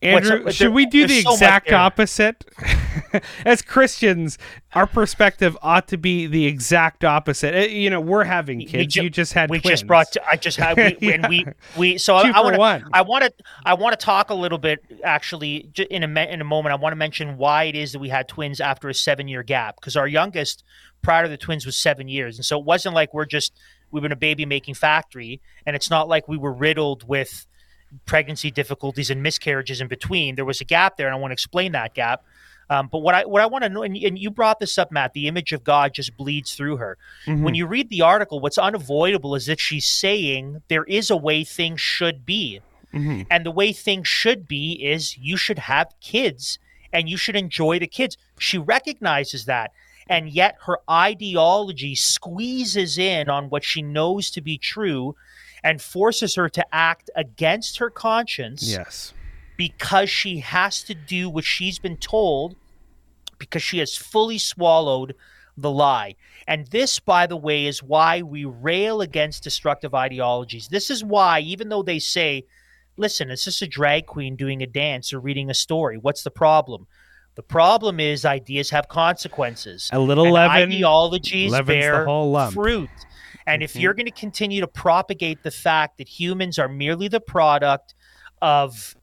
[0.00, 2.44] Andrew, up- should there- we do the there's so exact opposite?
[3.44, 4.38] As Christians,
[4.74, 7.54] our perspective ought to be the exact opposite.
[7.54, 8.94] Uh, You know, we're having We kids.
[8.94, 9.58] ju- you just had twins.
[9.58, 9.80] we twins.
[9.80, 10.06] just brought.
[10.28, 10.76] I just had.
[11.00, 11.98] We, and we we.
[11.98, 12.58] So Two I, I want to.
[12.58, 12.84] one.
[12.92, 13.32] I want to.
[13.64, 14.80] I want to talk a little bit.
[15.04, 18.08] Actually, in a in a moment, I want to mention why it is that we
[18.08, 19.76] had twins after a seven year gap.
[19.76, 20.64] Because our youngest
[21.02, 23.52] prior to the twins was seven years, and so it wasn't like we're just
[23.92, 27.46] we've been a baby making factory, and it's not like we were riddled with
[28.06, 30.34] pregnancy difficulties and miscarriages in between.
[30.34, 32.24] There was a gap there, and I want to explain that gap.
[32.70, 34.90] Um, but what I what I want to know, and, and you brought this up,
[34.90, 36.96] Matt, the image of God just bleeds through her.
[37.42, 41.44] When you read the article, what's unavoidable is that she's saying there is a way
[41.44, 42.60] things should be,
[43.30, 46.58] and the way things should be is you should have kids
[46.94, 48.16] and you should enjoy the kids.
[48.38, 49.72] She recognizes that.
[50.08, 55.14] And yet her ideology squeezes in on what she knows to be true
[55.64, 59.14] and forces her to act against her conscience Yes.
[59.56, 62.56] because she has to do what she's been told
[63.38, 65.14] because she has fully swallowed
[65.56, 66.14] the lie.
[66.46, 70.68] And this, by the way, is why we rail against destructive ideologies.
[70.68, 72.44] This is why, even though they say,
[72.96, 76.30] listen, it's just a drag queen doing a dance or reading a story, what's the
[76.30, 76.86] problem?
[77.34, 79.88] The problem is ideas have consequences.
[79.92, 82.04] A little and leaven ideologies bear
[82.52, 82.90] fruit.
[83.46, 83.80] And if Mhm.
[83.80, 87.94] you're going to continue to propagate the fact that humans are merely the product
[88.42, 88.94] of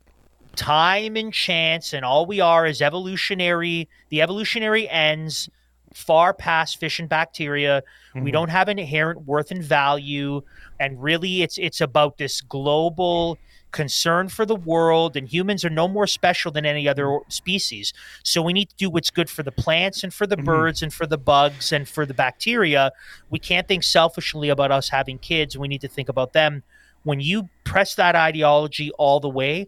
[0.55, 5.47] time and chance and all we are is evolutionary the evolutionary ends
[5.93, 7.81] far past fish and bacteria
[8.15, 8.33] we Mhm.
[8.33, 10.41] don't have inherent worth and value
[10.79, 13.37] and really it's it's about this global
[13.71, 17.93] concern for the world and humans are no more special than any other species.
[18.23, 20.45] So we need to do what's good for the plants and for the Mhm.
[20.45, 22.91] birds and for the bugs and for the bacteria.
[23.29, 25.57] We can't think selfishly about us having kids.
[25.57, 26.63] We need to think about them.
[27.03, 29.67] When you press that ideology all the way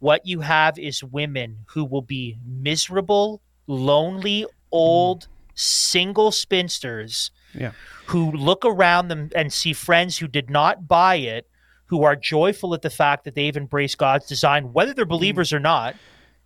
[0.00, 7.72] what you have is women who will be miserable, lonely, old, single spinsters Yeah.
[8.06, 11.47] who look around them and see friends who did not buy it,
[11.88, 15.60] who are joyful at the fact that they've embraced God's design, whether they're believers or
[15.60, 15.96] not.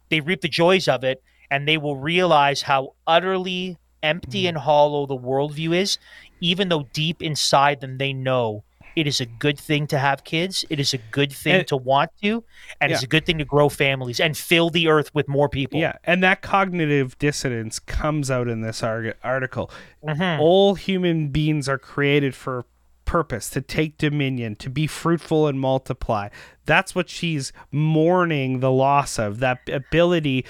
[0.09, 5.07] They reap the joys of it, and they will realize how utterly empty and hollow
[5.07, 5.99] the worldview is,
[6.41, 8.65] even though deep inside them they know
[8.95, 10.67] it is a good thing to have kids.
[10.69, 12.45] It is a good thing And- to want to,
[12.79, 15.81] and it's a good thing to grow families and fill the earth with more people.
[15.81, 19.71] Yeah, and that cognitive dissonance comes out in this article.
[20.07, 20.39] Mhm.
[20.41, 22.67] All human beings are created for
[23.05, 26.29] purpose, to take dominion, to be fruitful and multiply.
[26.65, 30.45] That's what she's mourning the loss of, that ability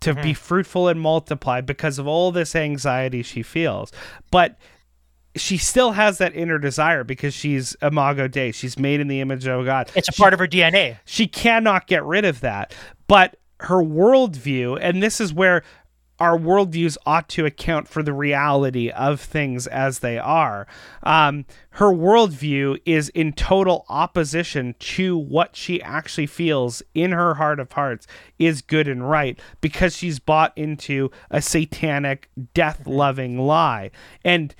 [0.00, 0.38] to be hmm.
[0.38, 3.90] fruitful and multiply because of all this anxiety she feels.
[4.30, 4.58] But
[5.34, 8.52] she still has that inner desire because she's imago Dei.
[8.52, 9.90] She's made in the image of God.
[9.94, 10.98] It's a She- part of her DNA.
[11.04, 12.74] she cannot get rid of that.
[13.06, 15.62] But her worldview, and this is where
[16.18, 20.66] our worldviews ought to account for the reality of things as they are.
[21.02, 27.60] Um, her worldview is in total opposition to what she actually feels in her heart
[27.60, 28.06] of hearts
[28.38, 33.90] is good and right because she's bought into a satanic, death loving lie.
[34.24, 34.54] And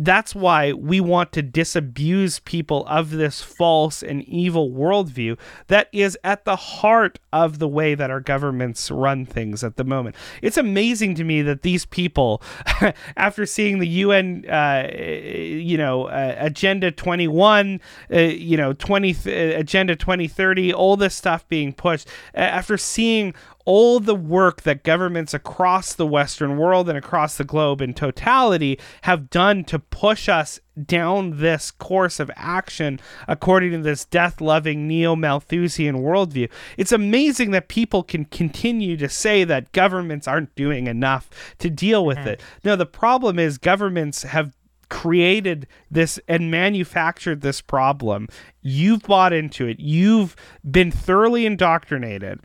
[0.00, 6.16] that's why we want to disabuse people of this false and evil worldview that is
[6.24, 10.16] at the heart of the way that our governments run things at the moment.
[10.40, 12.42] It's amazing to me that these people,
[13.16, 17.78] after seeing the UN, uh, you know, uh, Agenda 21,
[18.10, 23.34] uh, you know, 20 th- uh, Agenda 2030, all this stuff being pushed, after seeing
[23.64, 28.78] all the work that governments across the Western world and across the globe in totality
[29.02, 34.88] have done to push us down this course of action according to this death loving
[34.88, 36.50] neo Malthusian worldview.
[36.76, 41.28] It's amazing that people can continue to say that governments aren't doing enough
[41.58, 42.28] to deal with mm-hmm.
[42.28, 42.42] it.
[42.64, 44.56] No, the problem is governments have
[44.88, 48.26] created this and manufactured this problem.
[48.60, 49.78] You've bought into it.
[49.78, 50.34] You've
[50.68, 52.40] been thoroughly indoctrinated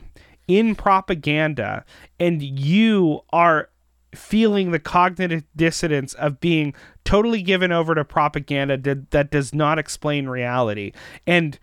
[0.48, 1.86] in propaganda,
[2.20, 3.70] and you are
[4.14, 6.74] feeling the cognitive dissonance of being
[7.04, 10.92] totally given over to propaganda that, does not explain reality.
[11.28, 11.60] And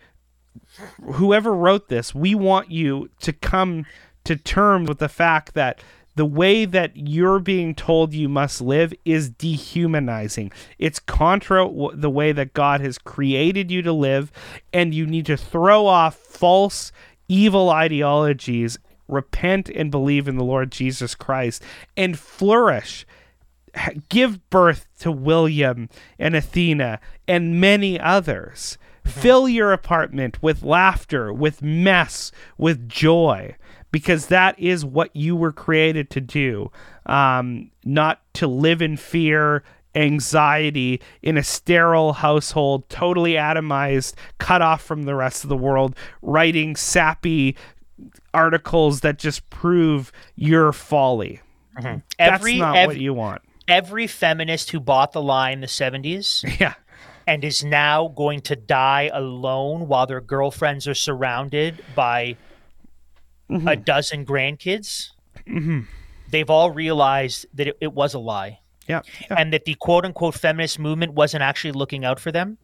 [1.13, 3.85] whoever wrote this, we want you to come
[4.23, 5.81] to terms with the fact that
[6.15, 10.51] the way that you're being told you must live is dehumanizing.
[10.77, 14.31] It's contra the way that God has created you to live,
[14.71, 16.91] and you need to throw off false,
[17.27, 18.77] evil ideologies,
[19.07, 21.63] repent and believe in the Lord Jesus Christ,
[21.95, 23.05] and flourish.
[24.09, 25.89] Give birth to William
[26.19, 28.77] and Athena and many others.
[29.03, 33.55] Fill your apartment with laughter, with mess, with joy
[33.93, 36.71] because that is what you were created to do,
[37.05, 39.63] um, not to live in fear,
[39.95, 45.95] anxiety in a sterile household, totally atomized, cut off from the rest of the world,
[46.21, 47.55] writing sappy
[48.33, 51.39] articles that just prove your folly.
[51.81, 53.41] That's Every not ev- what you want.
[53.67, 56.73] every feminist who bought the lie in the 70s Yeah.
[57.25, 62.35] and is now going to die alone while their girlfriends are surrounded by
[63.51, 63.67] Mm-hmm.
[63.67, 65.09] a dozen grandkids,
[66.31, 68.59] they've all realized that it, it was a lie.
[68.87, 69.01] Yeah.
[69.21, 69.35] yeah.
[69.39, 72.57] and that the quote unquote feminist movement wasn't actually looking out for them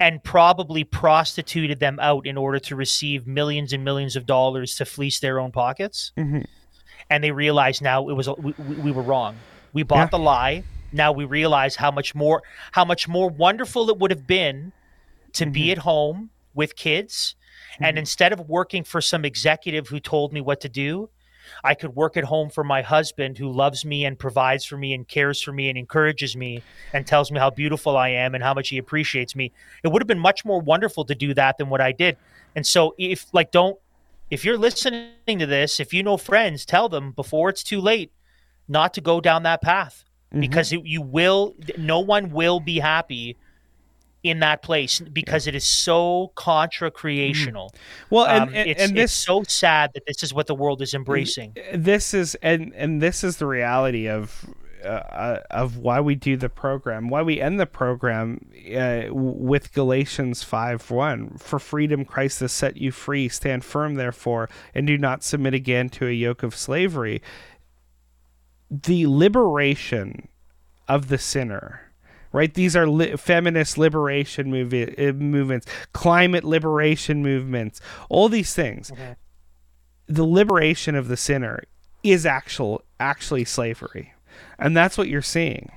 [0.00, 4.84] and probably prostituted them out in order to receive millions and millions of dollars to
[4.84, 6.12] fleece their own pockets.
[6.16, 6.42] Mm-hmm.
[7.10, 9.36] And they realize now it was we, we we were wrong.
[9.72, 10.06] We bought Yeah.
[10.06, 10.64] the lie.
[10.92, 12.42] Now we realize how much more
[12.72, 14.72] how much more wonderful it would have been
[15.34, 15.52] to Mm-hmm.
[15.52, 17.34] be at home with kids
[17.80, 21.10] and instead of working for some executive who told me what to do,
[21.64, 24.94] I could work at home for my husband who loves me and provides for me
[24.94, 26.62] and cares for me and encourages me
[26.92, 29.52] and tells me how beautiful I am and how much he appreciates me.
[29.82, 32.16] It would have been much more wonderful to do that than what I did.
[32.56, 33.78] And so if like don't
[34.30, 38.12] if you're listening to this, if you know friends, tell them before it's too late
[38.68, 40.40] not to go down that path mm-hmm.
[40.40, 43.36] because it, you will no one will be happy
[44.22, 47.72] in that place because it is so contra creational.
[48.10, 50.54] Well, and, Um, and, it's, and this it's so sad that this is what the
[50.54, 51.54] world is embracing.
[51.72, 54.44] this is and and this is the reality of
[54.84, 59.72] uh, uh, of why we do the program, why we end the program uh, with
[59.72, 61.36] Galatians five one.
[61.38, 63.28] For freedom, Christ has set you free.
[63.28, 67.22] Stand firm, therefore, and do not submit again to a yoke of slavery.
[68.70, 70.28] The liberation
[70.86, 71.87] of the sinner.
[72.30, 77.80] Right, these are li- feminist liberation movie, uh, movements, climate liberation movements,
[78.10, 78.92] all these things.
[80.06, 81.62] The liberation of the sinner
[82.02, 84.12] is actual actually slavery.
[84.58, 85.70] And that's what you're seeing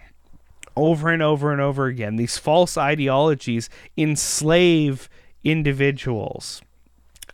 [0.76, 2.16] over and over and over again.
[2.16, 5.10] These false ideologies enslave
[5.44, 6.62] individuals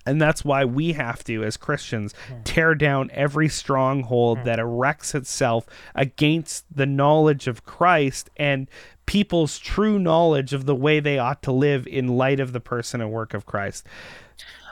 [0.08, 2.14] and that's why we have to as christians
[2.44, 5.66] tear down every stronghold that erects itself
[5.96, 8.68] against the knowledge of christ and
[9.08, 13.02] people's true knowledge of the way they ought to live in light of the person
[13.02, 13.88] and work of christ.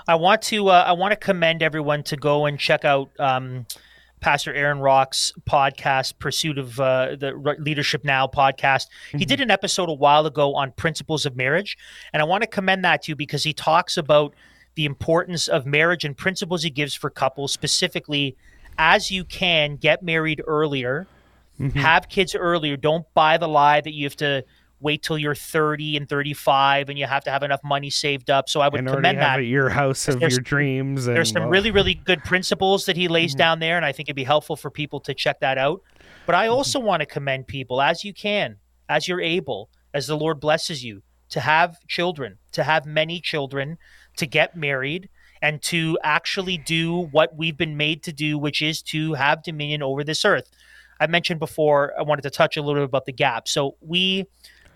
[0.08, 3.66] I want to uh, I want to commend everyone to go and check out um,
[4.20, 8.88] Pastor Aaron Rock's podcast, Pursuit of uh, the Re- Leadership Now podcast.
[9.12, 11.76] He did an episode a while ago on principles of marriage,
[12.14, 14.36] and I want to commend that to you because he talks about
[14.76, 18.36] the importance of marriage and principles he gives for couples, specifically
[18.78, 21.08] as you can get married earlier,
[21.76, 22.76] have kids earlier.
[22.76, 24.44] Don't buy the lie that you have to
[24.82, 28.50] wait till you're 30 and 35 and you have to have enough money saved up.
[28.50, 29.46] So I would and commend have that.
[29.46, 33.08] your house of your dreams and There's some well, really, really good principles that he
[33.08, 33.38] lays Mm-hmm.
[33.38, 35.82] down there, and I think it'd be helpful for people to check that out.
[36.26, 38.58] But I also want to commend people as you can,
[38.90, 43.78] as you're able, as the Lord blesses you, to have children, to have many children,
[44.18, 45.10] to get married,
[45.42, 49.84] and to actually do what we've been made to do, which is to have dominion
[49.84, 50.50] over this earth.
[51.00, 53.48] I mentioned before, I wanted to touch a little bit about the gap.
[53.48, 54.26] So we,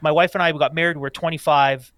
[0.02, 0.98] my wife and I, we got married.
[0.98, 1.94] We were 25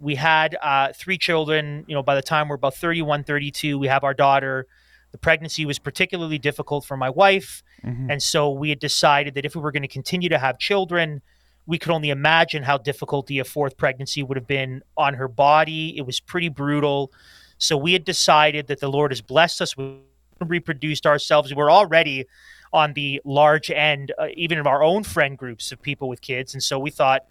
[0.00, 3.86] we had uh, three children you know by the time we're about 31 32 we
[3.86, 4.66] have our daughter
[5.12, 7.62] the pregnancy was particularly difficult for my wife
[8.10, 11.22] and so we had decided that if we were going to continue to have children
[11.66, 15.96] we could only imagine how difficult the fourth pregnancy would have been on her body
[15.96, 17.12] it was pretty brutal
[17.58, 20.00] so we had decided that the lord has blessed us We
[20.46, 21.54] reproduced ourselves.
[21.54, 22.26] We're already
[22.72, 26.54] on the large end, uh, even of our own friend groups of people with kids.
[26.54, 27.24] And so we thought,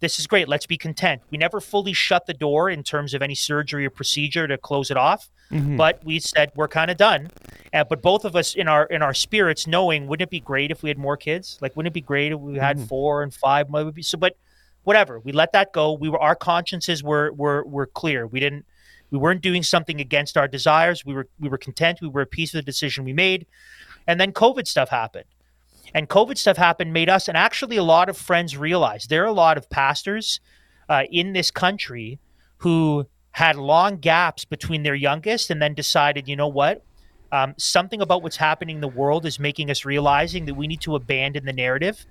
[0.00, 0.48] this is great.
[0.48, 1.22] Let's be content.
[1.30, 4.90] We never fully shut the door in terms of any surgery or procedure to close
[4.90, 5.76] it off, Mhm.
[5.76, 7.30] but we said we're kind of done.
[7.72, 10.70] Uh, but both of us in our in our spirits, knowing wouldn't it be great
[10.70, 11.58] if we had more kids?
[11.60, 12.88] Like, wouldn't it be great if we had Mhm.
[12.88, 13.68] four and five?
[13.70, 14.36] Would be- So, but
[14.84, 15.18] whatever.
[15.20, 15.92] We let that go.
[15.92, 18.26] We were our consciences were were were clear.
[18.26, 18.64] We didn't
[19.10, 21.04] we weren't doing something against our desires.
[21.04, 22.00] We were we were content.
[22.00, 23.46] We were at peace with the decision we made.
[24.06, 25.26] And then COVID stuff happened.
[25.94, 29.26] And COVID stuff happened made us and actually a lot of friends realize there are
[29.26, 30.40] a lot of pastors
[30.88, 32.18] uh, in this country
[32.58, 36.82] who had long gaps between their youngest and then decided, you know what?
[37.30, 40.80] Um, something about what's happening in the world is making us realizing that we need
[40.82, 42.06] to abandon the narrative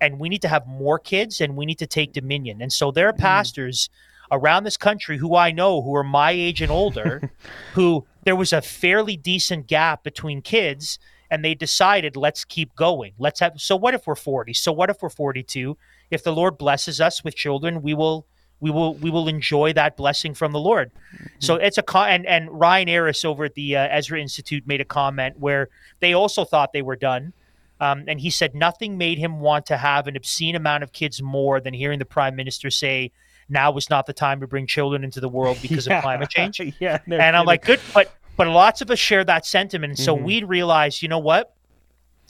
[0.00, 2.62] and we need to have more kids and we need to take dominion.
[2.62, 3.90] And so there are pastors
[4.30, 7.30] around this country who I know who are my age and older
[7.74, 10.98] who there was a fairly decent gap between kids
[11.30, 13.12] and they decided let's keep going.
[13.18, 14.52] Let's have so what if we're 40?
[14.54, 15.76] So what if we're 42?
[16.10, 18.26] If the Lord blesses us with children, we will
[18.60, 20.90] we will we will enjoy that blessing from the Lord.
[21.38, 24.80] So it's a con- and and Ryan Eras over at the uh, Ezra Institute made
[24.80, 25.68] a comment where
[26.00, 27.32] they also thought they were done.
[27.80, 31.22] Um, and he said nothing made him want to have an obscene amount of kids
[31.22, 33.10] more than hearing the prime minister say,
[33.48, 35.96] "Now is not the time to bring children into the world because Yeah.
[35.96, 37.46] of climate change." yeah, and I'm kidding.
[37.46, 40.22] like, good, but but lots of us share that sentiment, and so Mhm.
[40.22, 41.52] we realize, you know what?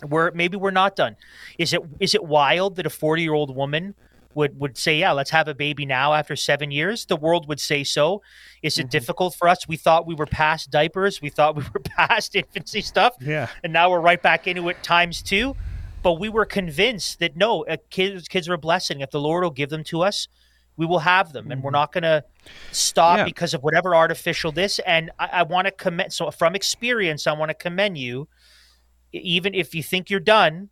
[0.02, 1.14] We're maybe we're not done.
[1.56, 3.94] Is it is it wild that a 40 year old woman
[4.34, 7.06] would would say, yeah, let's have a baby now after seven years?
[7.06, 8.22] The world would say so.
[8.60, 9.68] Is it difficult for us?
[9.68, 11.22] We thought we were past diapers.
[11.22, 14.82] We thought we were past infancy stuff yeah, and now we're right back into it
[14.82, 15.54] times two.
[16.02, 19.00] But we were convinced that no, uh, kids kids are a blessing.
[19.00, 20.26] If the Lord will give them to us,
[20.80, 22.24] we will have them, and we're not going to
[22.72, 23.24] stop Yeah.
[23.24, 24.78] because of whatever artificial this.
[24.80, 26.10] And I, I want to commend.
[26.14, 28.28] So from experience, I want to commend you.
[29.12, 30.70] Even if you think you're done,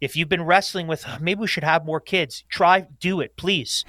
[0.00, 3.36] if you've been wrestling with "Oh, maybe we should have more kids, try do it,
[3.36, 3.84] please.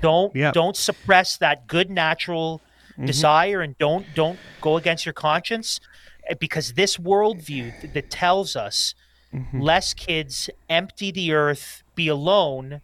[0.00, 0.52] Don't Yeah.
[0.52, 2.60] don't suppress that good natural
[2.92, 3.06] Mm-hmm.
[3.06, 5.80] desire and don't don't go against your conscience
[6.28, 8.94] eh, because this worldview th- that tells us
[9.34, 9.60] Mm-hmm.
[9.60, 12.80] less kids empty the earth be alone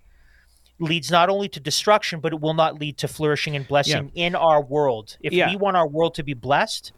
[0.78, 4.34] leads not only to destruction but it will not lead to flourishing and blessing in
[4.34, 5.48] our world if Yeah.
[5.50, 6.92] we want our world to be blessed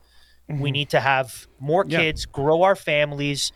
[0.49, 1.99] we need to have more Yeah.
[2.01, 3.53] kids grow our families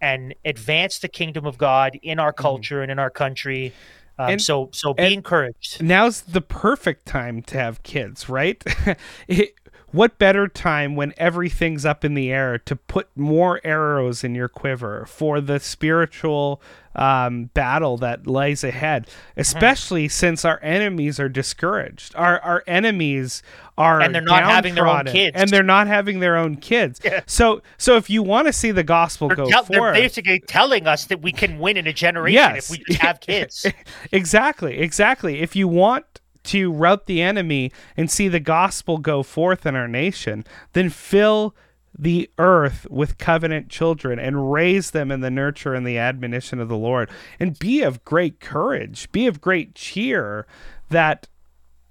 [0.00, 3.72] and advance the kingdom of god in our culture and in our country
[4.18, 8.62] um, And- so so be encouraged now's the perfect time to have kids, right?
[9.28, 9.54] it,
[9.94, 14.48] what better time when everything's up in the air to put more arrows in your
[14.48, 16.60] quiver for the spiritual
[16.96, 22.14] um, battle that lies ahead, especially since our enemies are discouraged.
[22.14, 23.42] Our our enemies
[23.76, 25.36] are And they're not having their own kids.
[25.36, 27.00] and they're not having their own kids.
[27.26, 30.38] So so if you want to see the gospel they're, go tell- they're forth, basically
[30.40, 32.72] telling us that we can win in a generation Yes.
[32.72, 33.66] if we have kids
[34.12, 35.40] exactly, exactly.
[35.40, 36.13] If you want
[36.44, 41.54] to rout the enemy and see the gospel go forth in our nation, then fill
[41.96, 46.68] the earth with covenant children and raise them in the nurture and the admonition of
[46.68, 47.08] the Lord.
[47.38, 50.46] And be of great courage, be of great cheer
[50.90, 51.28] that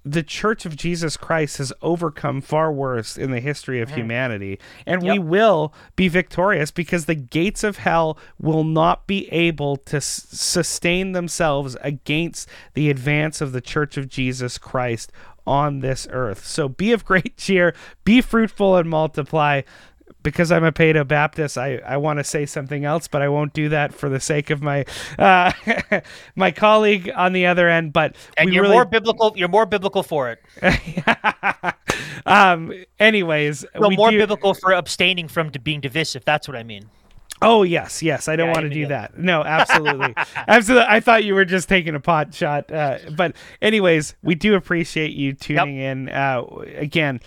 [0.04, 4.58] the Church of Jesus Christ has overcome far worse in the history of humanity.
[4.86, 9.96] And we will be victorious because the gates of hell will not be able to
[9.96, 15.10] s- sustain themselves against the advance of the Church of Jesus Christ
[15.46, 16.44] on this earth.
[16.44, 17.74] So be of great cheer,
[18.04, 19.62] be fruitful and multiply.
[20.24, 23.52] Because I'm a Paedo Baptist, I, I want to say something else, but I won't
[23.52, 24.84] do that for the sake of my
[25.18, 25.52] uh,
[26.34, 27.92] my colleague on the other end.
[27.92, 30.42] But and you're really, more biblical you're more biblical for it
[32.26, 32.72] um.
[32.98, 36.62] Anyways, well, we more do- biblical for abstaining from to being divisive that's what i
[36.64, 36.88] mean
[37.42, 38.28] Oh yes, yes.
[38.28, 39.18] I don't Yeah, want to do that.
[39.18, 40.14] No, absolutely,
[40.48, 40.86] absolutely.
[40.88, 42.70] I thought you were just taking a pot shot.
[42.72, 46.08] Uh, but anyways, we do appreciate you tuning in.
[46.08, 46.44] Uh,
[46.76, 47.20] again.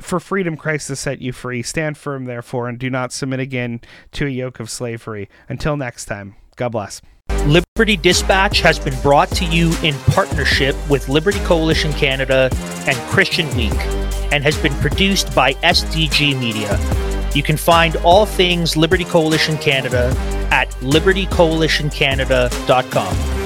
[0.00, 1.62] For freedom, Christ has set you free.
[1.62, 3.80] Stand firm, therefore, and do not submit again
[4.12, 5.28] to a yoke of slavery.
[5.48, 7.00] Until next time, God bless.
[7.46, 12.48] liberty dispatch has been brought to you in partnership with liberty coalition canada
[12.86, 13.72] and christian week
[14.32, 16.78] and has been produced by sdg media
[17.34, 20.14] you can find all things liberty coalition canada
[20.50, 23.43] at libertycoalitioncanada.com